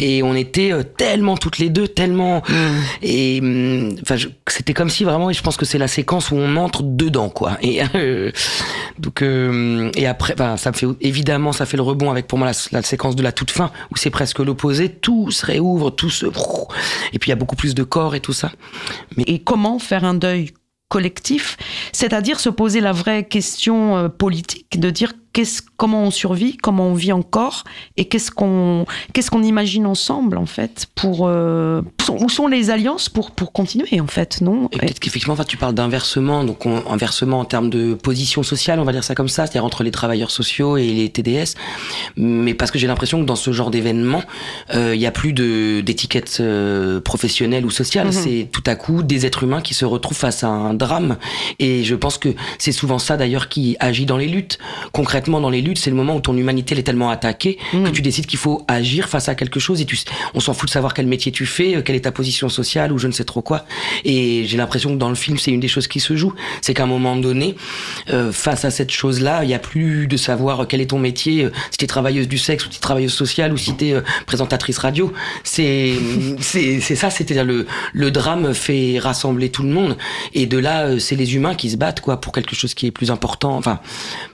[0.00, 2.42] Et on était euh, tellement toutes les deux, tellement.
[3.02, 4.16] Et hum, enfin,
[4.48, 7.28] c'était comme si vraiment, et je pense que c'est la séquence où on entre dedans,
[7.28, 7.58] quoi.
[7.62, 8.30] Et euh,
[8.98, 12.48] donc, euh, et après, ça me fait évidemment, ça fait le rebond avec pour moi
[12.48, 14.88] la, la séquence de la toute fin où c'est presque l'opposé.
[14.88, 16.26] Tout se réouvre, tout se.
[17.12, 18.52] Et puis il y a beaucoup plus de corps et tout ça.
[19.18, 20.52] et comment faire un deuil
[20.88, 21.56] collectif,
[21.92, 26.86] c'est-à-dire se poser la vraie question euh, politique, de dire qu'est-ce, comment on survit, comment
[26.86, 27.64] on vit encore,
[27.98, 33.10] et qu'est-ce qu'on, qu'est-ce qu'on imagine ensemble en fait pour euh, où sont les alliances
[33.10, 34.68] pour pour continuer en fait, non?
[34.72, 38.80] Et peut-être qu'effectivement, enfin, tu parles d'inversement, donc on, inversement en termes de position sociale,
[38.80, 41.56] on va dire ça comme ça, c'est-à-dire entre les travailleurs sociaux et les TDS.
[42.16, 44.22] Mais parce que j'ai l'impression que dans ce genre d'événement,
[44.74, 48.06] euh, il y a plus de d'étiquettes euh, professionnelles ou sociales.
[48.06, 48.12] Mhm.
[48.12, 51.16] C'est tout à coup des êtres humains qui se retrouvent face à un drame.
[51.58, 52.28] Et je pense que
[52.58, 54.58] c'est souvent ça d'ailleurs qui agit dans les luttes.
[54.92, 57.90] Concrètement, dans les luttes, c'est le moment où ton humanité elle est tellement attaquée que
[57.90, 59.98] tu décides qu'il faut agir face à quelque chose et tu,
[60.34, 62.92] on s'en fout de savoir quel métier tu fais, euh, quelle est ta position sociale
[62.92, 63.64] ou je ne sais trop quoi.
[64.04, 66.34] Et j'ai l'impression que dans le film, c'est une des choses qui se joue.
[66.60, 67.54] C'est qu'à un moment donné,
[68.10, 70.98] euh, face à cette chose-là, il n'y a plus de savoir euh, quel est ton
[70.98, 73.92] métier, euh, si t'es travailleuse du sexe ou si t'es travailleuse sociale ou si t'es
[73.92, 75.12] euh, présentatrice radio.
[75.44, 75.94] C'est,
[76.40, 79.96] c'est, ça, c'est-à-dire le, le drame fait rassembler tout le monde.
[80.32, 82.90] Et de là, c'est les humains qui se battent, quoi, pour quelque chose qui est
[82.90, 83.78] plus important, enfin,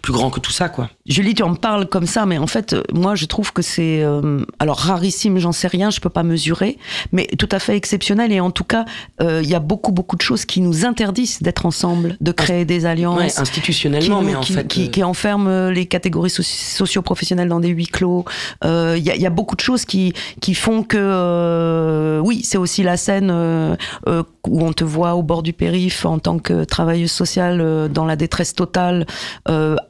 [0.01, 0.80] plus grand que tout ça, quoi.
[1.07, 4.03] Julie, tu en parles comme ça, mais en fait, euh, moi, je trouve que c'est
[4.03, 6.79] euh, alors rarissime, j'en sais rien, je peux pas mesurer,
[7.13, 8.33] mais tout à fait exceptionnel.
[8.33, 8.85] Et en tout cas,
[9.21, 12.65] euh, il y a beaucoup, beaucoup de choses qui nous interdisent d'être ensemble, de créer
[12.65, 13.19] des alliances.
[13.19, 14.67] Ouais, institutionnellement, qui, mais en qui, fait.
[14.69, 18.25] qui, qui enferment les catégories soci- socio-professionnelles dans des huis clos.
[18.65, 22.43] Euh, Il y, a, il y a beaucoup de choses qui, qui font que, oui,
[22.45, 26.65] c'est aussi la scène où on te voit au bord du périph en tant que
[26.65, 29.07] travailleuse sociale dans la détresse totale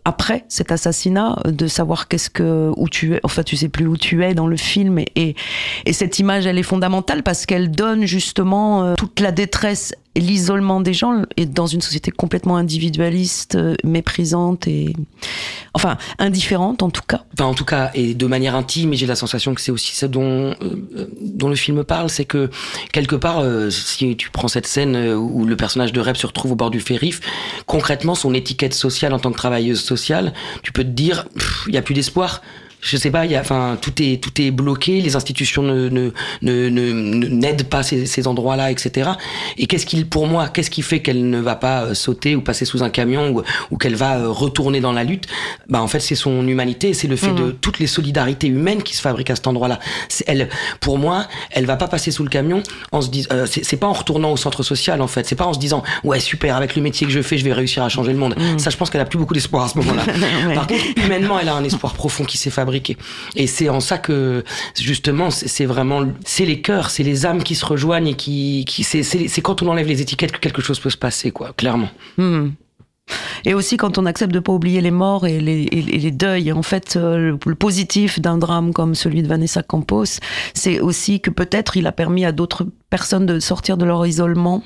[0.05, 3.21] après cet assassinat, de savoir qu'est-ce que où tu es.
[3.23, 5.37] Enfin, tu sais plus où tu es dans le film et, et,
[5.85, 10.81] et cette image, elle est fondamentale parce qu'elle donne justement euh, toute la détresse l'isolement
[10.81, 14.93] des gens et dans une société complètement individualiste, euh, méprisante et
[15.73, 17.25] enfin indifférente en tout cas.
[17.35, 19.95] Enfin, en tout cas, et de manière intime, et j'ai la sensation que c'est aussi
[19.95, 22.51] ça dont, euh, dont le film parle, c'est que
[22.93, 26.53] quelque part, euh, si tu prends cette scène où le personnage de Rep se retrouve
[26.53, 27.21] au bord du férif,
[27.67, 30.33] concrètement, son étiquette sociale en tant que travailleuse sociale,
[30.63, 31.29] tu peux te dire,
[31.69, 32.43] il y a plus d'espoir.
[32.81, 35.89] Je sais pas, il y a, enfin, tout est tout est bloqué, les institutions ne
[35.89, 36.11] ne
[36.43, 36.93] ne
[37.29, 39.11] n'aident pas ces, ces endroits-là, etc.
[39.59, 42.41] Et qu'est-ce qu'il, pour moi, qu'est-ce qui fait qu'elle ne va pas euh, sauter ou
[42.41, 45.27] passer sous un camion ou, ou qu'elle va euh, retourner dans la lutte?
[45.69, 48.97] Bah, en fait, c'est son humanité, c'est le fait de toutes les solidarités humaines qui
[48.97, 49.79] se fabriquent à cet endroit-là.
[50.27, 50.49] Elle,
[50.81, 52.63] pour moi, elle va pas passer sous le camion
[52.93, 55.47] en se disant, euh, c'est pas en retournant au centre social en fait, c'est pas
[55.47, 57.89] en se disant, ouais super, avec le métier que je fais, je vais réussir à
[57.89, 58.35] changer le monde.
[58.57, 60.03] Ça, je pense qu'elle a plus beaucoup d'espoir à ce moment-là.
[60.47, 60.55] Ouais.
[60.55, 62.70] Par contre, humainement, elle a un espoir profond qui s'est fabriqué.
[63.37, 64.45] Et c'est en ça que,
[64.79, 69.41] justement, c'est vraiment, c'est les cœurs, c'est les âmes qui se rejoignent et qui, c'est
[69.43, 71.91] quand on enlève les étiquettes que quelque chose peut se passer, quoi, clairement.
[72.17, 72.51] Hmm.
[73.45, 76.11] Et aussi quand on accepte de pas oublier les morts et les, et et les
[76.11, 76.53] deuils.
[76.53, 80.21] En fait, euh, le, le positif d'un drame comme celui de Vanessa Campos,
[80.55, 84.63] c'est aussi que peut-être il a permis à d'autres personnes de sortir de leur isolement.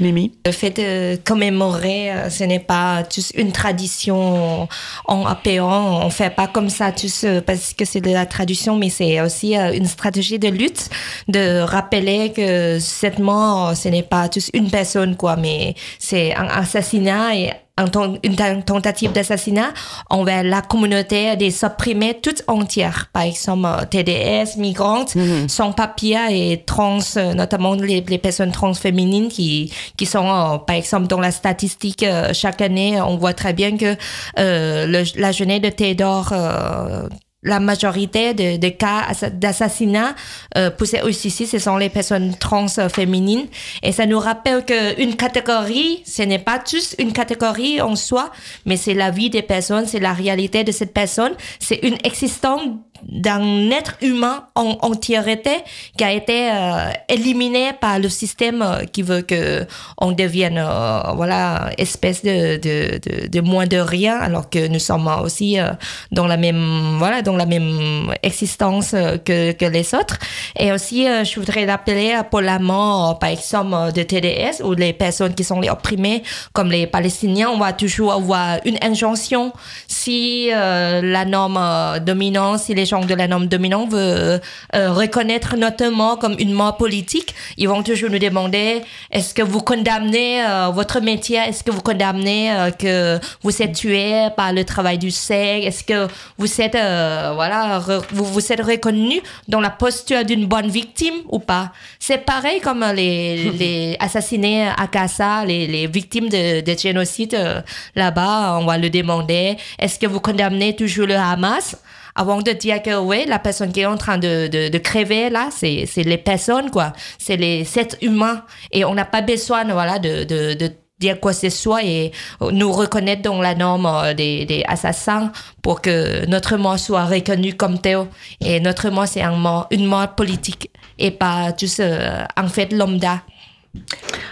[0.00, 4.66] Le fait de commémorer, euh, ce n'est pas juste une tradition
[5.04, 6.04] en apéant.
[6.04, 9.20] On fait pas comme ça juste euh, parce que c'est de la tradition, mais c'est
[9.20, 10.90] aussi euh, une stratégie de lutte
[11.28, 16.48] de rappeler que cette mort, ce n'est pas juste une personne, quoi, mais c'est un
[16.48, 17.30] assassinat
[17.76, 17.86] un
[18.22, 19.72] une ten- tentative d'assassinat
[20.08, 23.08] envers la communauté des opprimés toute entière.
[23.12, 25.14] Par exemple, euh, TDS, migrantes,
[25.48, 30.58] sans papier et trans, euh, notamment les, les personnes trans féminines qui, qui sont, euh,
[30.58, 33.96] par exemple, dans la statistique, euh, chaque année, on voit très bien que
[34.38, 37.08] euh, le- la jeunesse de Théodore euh,
[37.44, 40.14] la majorité de- des cas assa- d'assassinat
[40.56, 43.46] euh, poussés aussi ici, ce sont les personnes trans euh, féminines.
[43.82, 48.30] Et ça nous rappelle qu'une catégorie, ce n'est pas juste une catégorie en soi,
[48.66, 52.62] mais c'est la vie des personnes, c'est la réalité de cette personne, c'est une existence
[53.08, 55.50] d'un être humain en entièreté
[55.96, 59.66] qui a été euh, éliminé par le système euh, qui veut que
[59.98, 64.78] on devienne euh, voilà espèce de, de, de, de moins de rien alors que nous
[64.78, 65.70] sommes aussi euh,
[66.12, 68.94] dans la même voilà dans la même existence
[69.24, 70.18] que, que les autres.
[70.58, 75.34] Et aussi je voudrais rappeler pour la mort par exemple de TDS ou les personnes
[75.34, 79.52] qui sont les opprimées comme les Palestiniens on va toujours avoir une injonction.
[79.88, 84.40] Si la norme dominante si les gens de la norme dominante veulent
[84.74, 89.42] euh, reconnaître notre mort comme une mort politique, ils vont toujours nous demander est-ce que
[89.42, 94.52] vous condamnez euh, votre métier, est-ce que vous condamnez euh, que vous êtes tué par
[94.52, 96.06] le travail du sexe, est-ce que
[96.38, 101.14] vous êtes euh, voilà re- vous vous êtes reconnu dans la posture d'une bonne victime
[101.28, 101.72] ou pas?
[101.98, 107.60] C'est pareil comme les, les assassinés à Gaza, les, les victimes de, de génocide euh,
[107.96, 111.76] là-bas, on va le demander est-ce que vous condamnez toujours le Hamas?
[112.14, 115.30] Avant de dire que oui, la personne qui est en train de, de, de crever
[115.30, 118.42] là, c'est les personnes quoi, c'est les êtres humains
[118.72, 122.12] et on n'a pas besoin voilà de, de, de dire quoi que ce soit et
[122.52, 127.54] nous reconnaître dans la norme euh, des, des assassins pour que notre mort soit reconnue
[127.54, 128.06] comme tel
[128.40, 132.72] et notre mort c'est un mort, une mort politique et pas juste euh, en fait
[132.72, 133.22] lambda.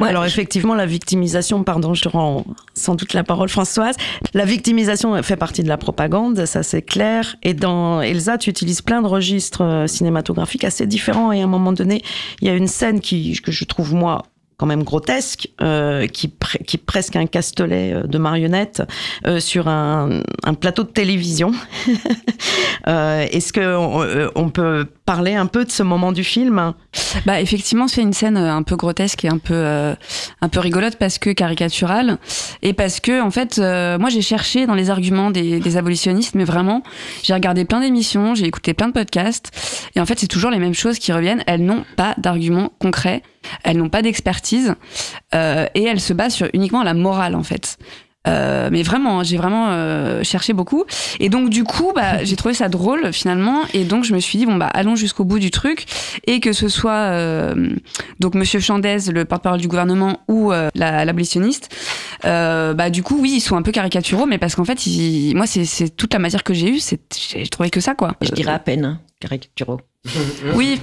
[0.00, 3.96] Alors effectivement, la victimisation, pardon, je te rends sans doute la parole Françoise,
[4.34, 7.36] la victimisation fait partie de la propagande, ça c'est clair.
[7.42, 11.32] Et dans Elsa, tu utilises plein de registres euh, cinématographiques assez différents.
[11.32, 12.02] Et à un moment donné,
[12.40, 14.24] il y a une scène qui, que je trouve moi
[14.62, 18.84] quand même grotesque, euh, qui, est presque un castelet euh, de marionnettes
[19.26, 20.22] euh, sur un,
[20.60, 21.50] plateau de télévision.
[22.86, 26.74] Est-ce que on, peut parler un peu de ce moment du film?
[27.26, 31.18] Bah effectivement, c'est une scène un peu grotesque et un peu un peu rigolote parce
[31.18, 32.18] que caricaturale
[32.62, 36.44] et parce que en fait, moi j'ai cherché dans les arguments des, des abolitionnistes, mais
[36.44, 36.82] vraiment,
[37.22, 39.50] j'ai regardé plein d'émissions, j'ai écouté plein de podcasts
[39.96, 41.42] et en fait c'est toujours les mêmes choses qui reviennent.
[41.46, 43.22] Elles n'ont pas d'arguments concrets,
[43.64, 44.74] elles n'ont pas d'expertise
[45.34, 47.78] euh, et elles se basent sur uniquement la morale en fait.
[48.28, 50.84] Euh, mais vraiment, hein, j'ai vraiment euh, cherché beaucoup.
[51.18, 53.62] Et donc du coup, bah, j'ai trouvé ça drôle finalement.
[53.74, 55.86] Et donc je me suis dit bon bah allons jusqu'au bout du truc
[56.28, 57.70] et que ce soit euh,
[58.20, 61.68] donc Monsieur Chandez, le porte-parole du gouvernement, ou la- l'abolitionniste.
[62.24, 65.34] euh, bah du coup oui, ils sont un peu caricaturaux, mais parce qu'en fait, ils-
[65.34, 66.80] moi c'est toute la matière que j'ai eue,
[67.32, 68.14] j'ai trouvé que ça quoi.
[68.20, 69.80] Je dirais à peine, hein, caricaturaux.
[70.54, 70.80] Oui,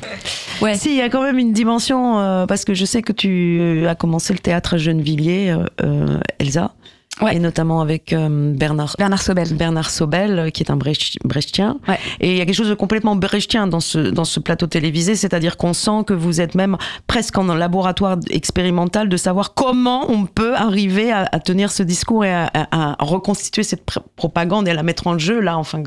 [0.61, 0.75] ouais.
[0.77, 3.85] Si, il y a quand même une dimension, euh, parce que je sais que tu
[3.87, 6.73] as commencé le théâtre à Gennevilliers, euh, euh, Elsa,
[7.21, 7.35] Ouais.
[7.35, 9.53] et notamment avec euh, Bernard, Bernard Sobel.
[9.53, 11.77] Bernard Sobel, euh, qui est un Brecht- brechtien.
[11.89, 11.99] Ouais.
[12.21, 15.15] Et il y a quelque chose de complètement brechtien dans ce, dans ce plateau télévisé,
[15.15, 20.27] c'est-à-dire qu'on sent que vous êtes même presque en laboratoire expérimental de savoir comment on
[20.27, 24.69] peut arriver à, à tenir ce discours et à, à- à reconstituer cette pr- propagande
[24.69, 25.83] et à la mettre en jeu, là, enfin.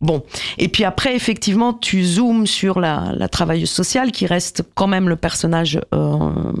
[0.00, 0.22] Bon,
[0.58, 5.16] et puis après, effectivement, tu zoomes sur la, travailleuse sociale qui reste quand même le
[5.16, 6.52] personnage euh,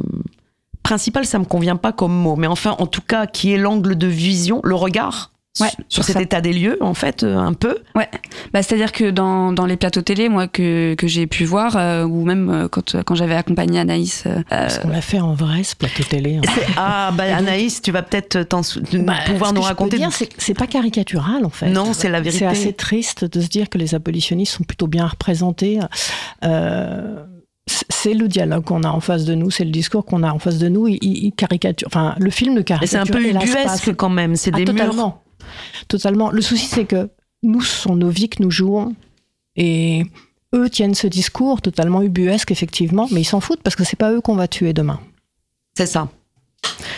[0.82, 1.24] principal.
[1.24, 4.06] Ça me convient pas comme mot, mais enfin, en tout cas, qui est l'angle de
[4.08, 5.30] vision, le regard
[5.60, 6.22] Ouais, sur cet ça.
[6.22, 7.78] état des lieux, en fait, euh, un peu.
[7.96, 8.08] Ouais,
[8.52, 12.04] bah, c'est-à-dire que dans, dans les plateaux télé, moi, que, que j'ai pu voir, euh,
[12.04, 15.64] ou même euh, quand, quand j'avais accompagné Anaïs, euh, Parce qu'on l'a fait en vrai,
[15.64, 16.36] ce plateau télé.
[16.36, 16.42] hein.
[16.76, 19.96] Ah, bah, Anaïs, tu vas peut-être Bah, pouvoir ce nous que je peux raconter.
[19.96, 21.70] dire, c'est pas caricatural en fait.
[21.70, 22.38] Non, c'est la vérité.
[22.40, 25.80] C'est assez triste de se dire que les abolitionnistes sont plutôt bien représentés.
[26.44, 27.24] Euh,
[27.66, 30.38] c'est le dialogue qu'on a en face de nous, c'est le discours qu'on a en
[30.38, 30.86] face de nous.
[30.88, 33.04] Il, il- il caricature, enfin, le film ne Et caricature.
[33.04, 34.36] c'est un peu ubuesque quand même.
[34.36, 35.18] C'est Ah, des murs.
[35.88, 36.30] Totalement.
[36.30, 37.08] Le souci, c'est que
[37.42, 38.94] nous, ce sont nos vies que nous jouons.
[39.56, 40.04] Et
[40.54, 44.12] eux tiennent ce discours totalement ubuesque, effectivement, mais ils s'en foutent parce que c'est pas
[44.12, 45.00] eux qu'on va tuer demain.
[45.76, 46.08] C'est ça.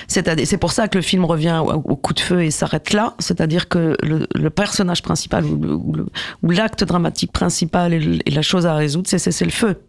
[0.08, 3.14] C'est pour ça que le film revient au, au coup de feu et s'arrête là.
[3.18, 8.66] C'est-à-dire que le, le personnage principal ou l'acte dramatique principal et, le- et la chose
[8.66, 9.82] à résoudre, c'est c'est le feu.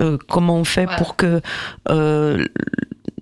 [0.00, 0.96] Euh, comment on fait Ouais.
[0.98, 1.40] pour que
[1.90, 2.44] euh,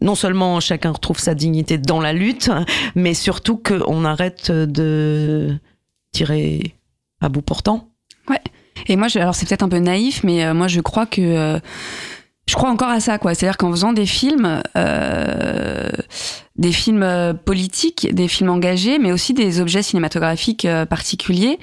[0.01, 2.51] non seulement chacun retrouve sa dignité dans la lutte,
[2.95, 5.57] mais surtout qu'on arrête de
[6.13, 6.75] tirer
[7.21, 7.89] à bout portant.
[8.87, 11.59] Et moi, alors c'est peut-être un peu naïf, mais euh, moi je crois que euh,
[12.47, 13.35] je crois encore à ça, quoi.
[13.35, 15.91] C'est-à-dire qu'en faisant des films, euh,
[16.59, 21.59] des films euh, politiques, des films engagés, mais aussi des objets cinématographiques euh, particuliers,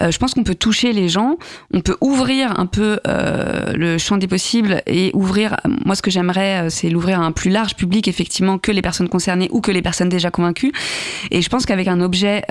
[0.00, 1.36] euh, je pense qu'on peut toucher les gens,
[1.74, 5.56] on peut ouvrir un peu le champ des possibles et ouvrir.
[5.84, 9.08] Moi, ce que j'aimerais, c'est l'ouvrir à un plus large public, effectivement, que les personnes
[9.08, 10.72] concernées ou que les personnes déjà convaincues.
[11.30, 12.42] Et je pense qu'avec un objet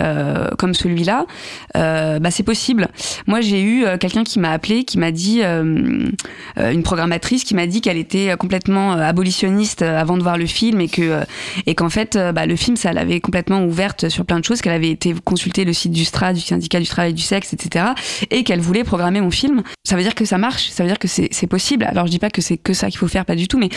[0.58, 1.26] comme celui-là,
[1.74, 2.88] bah, c'est possible.
[3.28, 7.82] Moi, j'ai eu quelqu'un qui m'a appelé, qui m'a dit, une programmatrice qui m'a dit
[7.82, 11.22] qu'elle était complètement abolitionniste avant de voir le film et que
[11.66, 14.62] et qu'en fait, euh, bah, le film, ça l'avait complètement ouverte sur plein de choses,
[14.62, 17.54] qu'elle avait été consulter le site du STRA, du syndicat du travail et du sexe,
[17.54, 17.86] etc.
[18.32, 19.62] Et qu'elle voulait programmer mon film.
[19.84, 21.84] Ça veut dire que ça marche, ça veut dire que c'est possible.
[21.86, 23.70] Alors je dis pas que c'est que ça qu'il faut faire, pas du tout, mais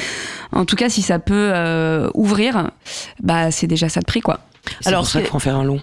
[0.53, 2.71] en tout cas, si ça peut euh, ouvrir,
[3.23, 4.41] bah c'est déjà ça de prix, quoi.
[4.81, 5.81] C'est Alors, pour ça qu'il faut en faire un long.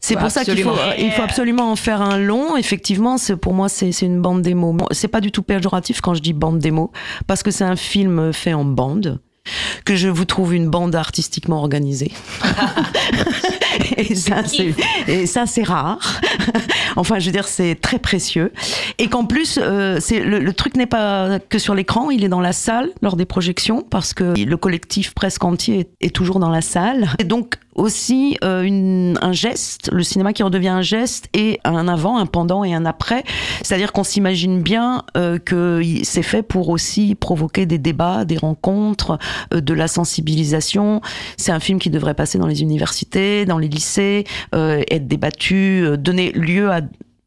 [0.00, 0.94] C'est Ouais, pour ça qu'il faut, absolument.
[0.98, 2.56] il faut absolument en faire un long.
[2.56, 4.76] Effectivement, pour moi c'est une bande démo.
[4.90, 6.90] C'est pas du tout péjoratif quand je dis bande démo
[7.26, 9.20] parce que c'est un film fait en bande.
[9.84, 12.12] Que je vous trouve une bande artistiquement organisée.
[13.96, 14.74] et ça, c'est,
[15.06, 16.20] et ça, c'est rare.
[16.96, 18.52] enfin, je veux dire, c'est très précieux.
[18.98, 22.28] Et qu'en plus, euh, c'est, le, le truc n'est pas que sur l'écran, il est
[22.28, 26.38] dans la salle lors des projections, parce que le collectif presque entier est, est toujours
[26.38, 27.08] dans la salle.
[27.18, 31.88] Et donc, aussi euh, une, un geste, le cinéma qui redevient un geste et un
[31.88, 33.24] avant, un pendant et un après.
[33.62, 39.18] C'est-à-dire qu'on s'imagine bien euh, que c'est fait pour aussi provoquer des débats, des rencontres,
[39.54, 41.00] euh, de la sensibilisation.
[41.36, 44.24] C'est un film qui devrait passer dans les universités, dans les lycées,
[44.54, 46.80] euh, être débattu, euh, donner lieu à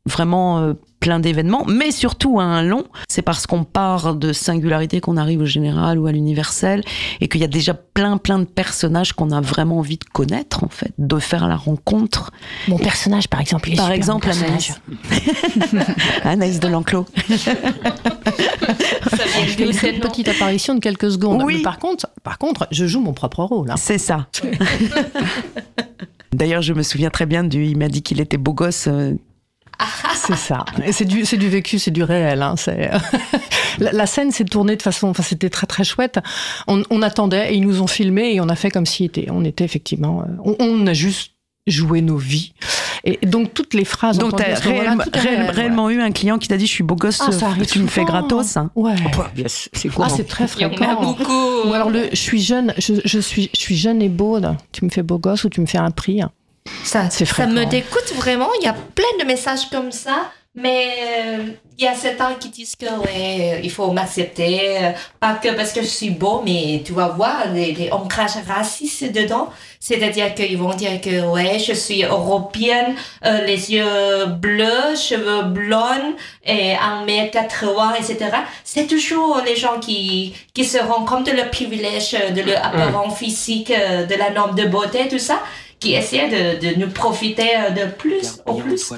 [0.09, 2.85] vraiment euh, plein d'événements, mais surtout à un long.
[3.07, 6.83] C'est parce qu'on part de singularité qu'on arrive au général ou à l'universel
[7.21, 10.63] et qu'il y a déjà plein plein de personnages qu'on a vraiment envie de connaître
[10.63, 12.31] en fait, de faire la rencontre.
[12.67, 14.43] Mon personnage, par exemple, il est Par super, exemple, mon.
[14.47, 14.81] Anaïs.
[16.23, 17.05] Anaïs de l'Enclos.
[19.57, 21.43] D'où, une petite apparition de quelques secondes.
[21.43, 21.57] Oui.
[21.57, 23.69] Mais par contre, par contre, je joue mon propre rôle.
[23.71, 23.75] hein.
[23.77, 24.27] C'est ça.
[26.33, 27.65] D'ailleurs, je me souviens très bien du.
[27.65, 28.87] Il m'a dit qu'il était beau gosse.
[28.87, 29.13] euh,
[30.15, 30.65] C'est ça.
[30.85, 32.41] Et c'est du, c'est du vécu, c'est du réel.
[32.41, 32.55] hein.
[32.57, 32.91] C'est
[33.79, 36.19] la, la scène s'est tournée de façon, enfin c'était très très chouette.
[36.67, 39.27] On, on attendait et ils nous ont filmé et on a fait comme si était,
[39.31, 41.33] on était effectivement, euh, on, on a juste
[41.67, 42.53] joué nos vies.
[43.03, 44.19] Et donc toutes les phrases.
[44.19, 45.93] Donc, t'as réellement, ouais.
[45.95, 47.87] eu un client qui t'a dit Je suis beau gosse, Ah, ça arrive tu me
[47.87, 48.57] fais gratos.
[48.57, 48.69] hein.
[48.75, 48.93] Ouais.
[49.35, 50.09] Yes, c'est Ah, courant.
[50.09, 51.01] c'est très Il y en a fréquent.
[51.01, 51.67] beaucoup.
[51.69, 54.37] Ou alors le, je suis jeune, je, je suis, je suis jeune et beau.
[54.39, 54.57] là.
[54.71, 56.21] Tu me fais beau gosse ou tu me fais un prix.
[56.83, 58.49] Ça, C'est ça me dégoûte vraiment.
[58.59, 60.31] Il y a plein de messages comme ça.
[60.53, 61.37] Mais euh,
[61.77, 64.77] il y a certains qui disent que ouais, il faut m'accepter.
[64.83, 68.35] euh, Pas que parce que je suis beau, mais tu vas voir les, les ancrages
[68.45, 69.47] racistes dedans.
[69.79, 72.95] C'est-à-dire qu'ils vont dire que ouais, je suis européenne,
[73.25, 78.17] euh, les yeux bleus, cheveux blonds et 1m80, etc.
[78.65, 82.65] C'est toujours les gens qui, qui se rendent compte de leur privilège, euh, de leur
[82.65, 85.39] apparence physique, euh, de la norme de beauté, tout ça,
[85.81, 88.93] qui essaient de, de nous profiter euh, de plus au plus.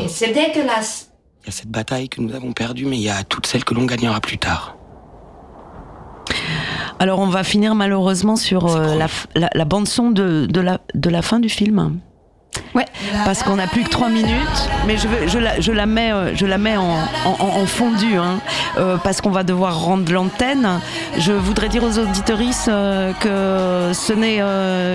[0.00, 1.10] Et c'est dégueulasse.
[1.42, 3.64] Il y a cette bataille que nous avons perdue, mais il y a toutes celles
[3.64, 4.76] que l'on gagnera plus tard.
[6.98, 10.80] Alors, on va finir malheureusement sur euh, la, f- la, la bande-son de, de, la,
[10.94, 11.98] de la fin du film.
[12.74, 12.84] Ouais.
[13.24, 16.36] Parce qu'on n'a plus que trois minutes, mais je, je, la, je la mets, euh,
[16.36, 18.38] je la mets en, en, fondu, hein,
[18.78, 20.80] euh, parce qu'on va devoir rendre l'antenne.
[21.18, 24.40] Je voudrais dire aux auditoristes euh, que ce n'est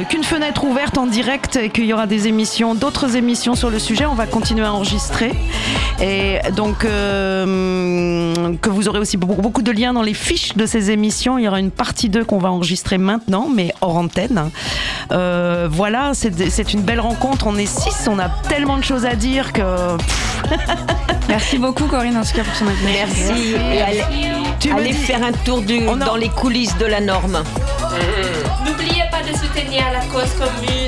[0.05, 3.79] qu'une fenêtre ouverte en direct et qu'il y aura des émissions, d'autres émissions sur le
[3.79, 4.05] sujet.
[4.05, 5.33] On va continuer à enregistrer.
[6.01, 10.91] Et donc, que vous aurez aussi beaucoup, beaucoup de liens dans les fiches de ces
[10.91, 11.37] émissions.
[11.37, 14.49] Il y aura une partie 2 qu'on va enregistrer maintenant, mais hors antenne.
[15.09, 17.44] Voilà, c'est une belle rencontre.
[17.47, 19.61] On est six, on a tellement de choses à dire que.
[21.27, 23.35] Merci beaucoup Corinne en tout cas pour ton invitation.
[23.35, 23.55] Merci.
[23.71, 24.03] Et allez,
[24.59, 27.43] Tu allez faire un tour du, dans les coulisses de la norme.
[28.65, 30.84] N'oubliez pas de soutenir la cause commune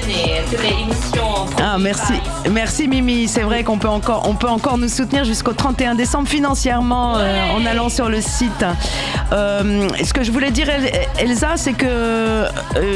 [0.53, 1.45] émissions.
[1.61, 2.13] Ah, merci,
[2.51, 3.27] merci Mimi.
[3.27, 7.51] C'est vrai qu'on peut encore, on peut encore nous soutenir jusqu'au 31 décembre financièrement euh,
[7.55, 8.65] en allant sur le site.
[9.33, 12.47] Euh, ce que je voulais dire, El- Elsa, c'est que euh,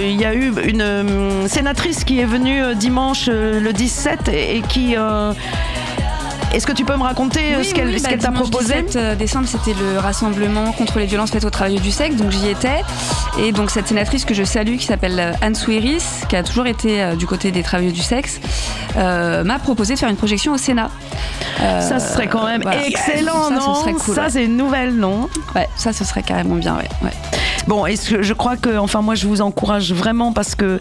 [0.04, 4.96] il y a eu une sénatrice qui est venue dimanche le 17 et, et qui.
[6.54, 8.32] Est-ce que tu peux me raconter euh, Oui, ce qu'elle oui, ce bah, qu'elle t'a
[8.32, 8.82] proposé?
[8.84, 12.32] 17 euh, décembre, c'était le rassemblement contre les violences faites aux travailleurs du sexe, donc
[12.32, 12.84] j'y étais.
[13.40, 16.68] Et donc cette sénatrice que je salue, qui s'appelle euh, Anne Souiris, qui a toujours
[16.68, 18.42] été euh, du côté des travailleurs du sexe,
[18.98, 20.90] euh, m'a proposé de faire une projection au Sénat.
[21.62, 22.86] Euh, Ça, ce serait quand même voilà.
[22.86, 23.76] excellent, Ça, non?
[23.76, 24.16] ce serait cool.
[24.16, 24.30] Ça, ouais.
[24.32, 25.30] c'est une nouvelle, non?
[25.56, 26.90] Ouais, ça, ce serait carrément bien, ouais.
[27.04, 27.12] ouais.
[27.68, 30.80] Bon, et je crois que, enfin, moi, je vous encourage vraiment parce que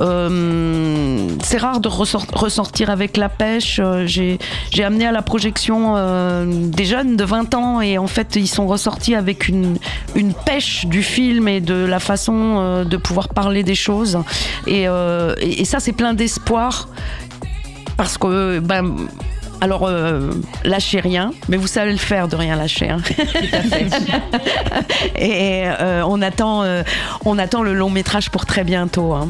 [0.00, 3.80] euh, c'est rare de ressort- ressortir avec la pêche.
[3.82, 4.38] Euh, J'ai
[4.82, 8.66] amené à la projection euh, des jeunes de 20 ans et en fait, ils sont
[8.66, 9.76] ressortis avec une,
[10.14, 14.18] une pêche du film et de la façon euh, de pouvoir parler des choses.
[14.66, 16.88] Et, euh, et, et ça, c'est plein d'espoir
[17.96, 18.96] parce que, ben,
[19.62, 20.32] alors, euh,
[20.64, 22.90] lâchez rien, mais vous savez le faire de rien lâcher.
[22.90, 22.98] hein.
[25.16, 26.82] Et euh, on, attend, euh,
[27.24, 29.12] on attend le long métrage pour très bientôt.
[29.12, 29.28] hein.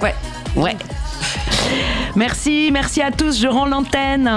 [0.00, 0.14] Ouais.
[0.54, 0.76] Ouais.
[2.14, 3.40] Merci, merci à tous.
[3.40, 4.30] Je rends l'antenne.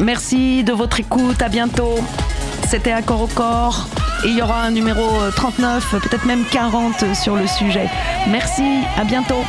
[0.00, 1.42] Merci de votre écoute.
[1.42, 1.96] À bientôt.
[2.68, 3.88] C'était Accord au corps.
[4.24, 7.88] Et il y aura un numéro euh, 39, peut-être même 40 sur le sujet.
[8.28, 8.62] Merci.
[8.96, 9.42] À bientôt.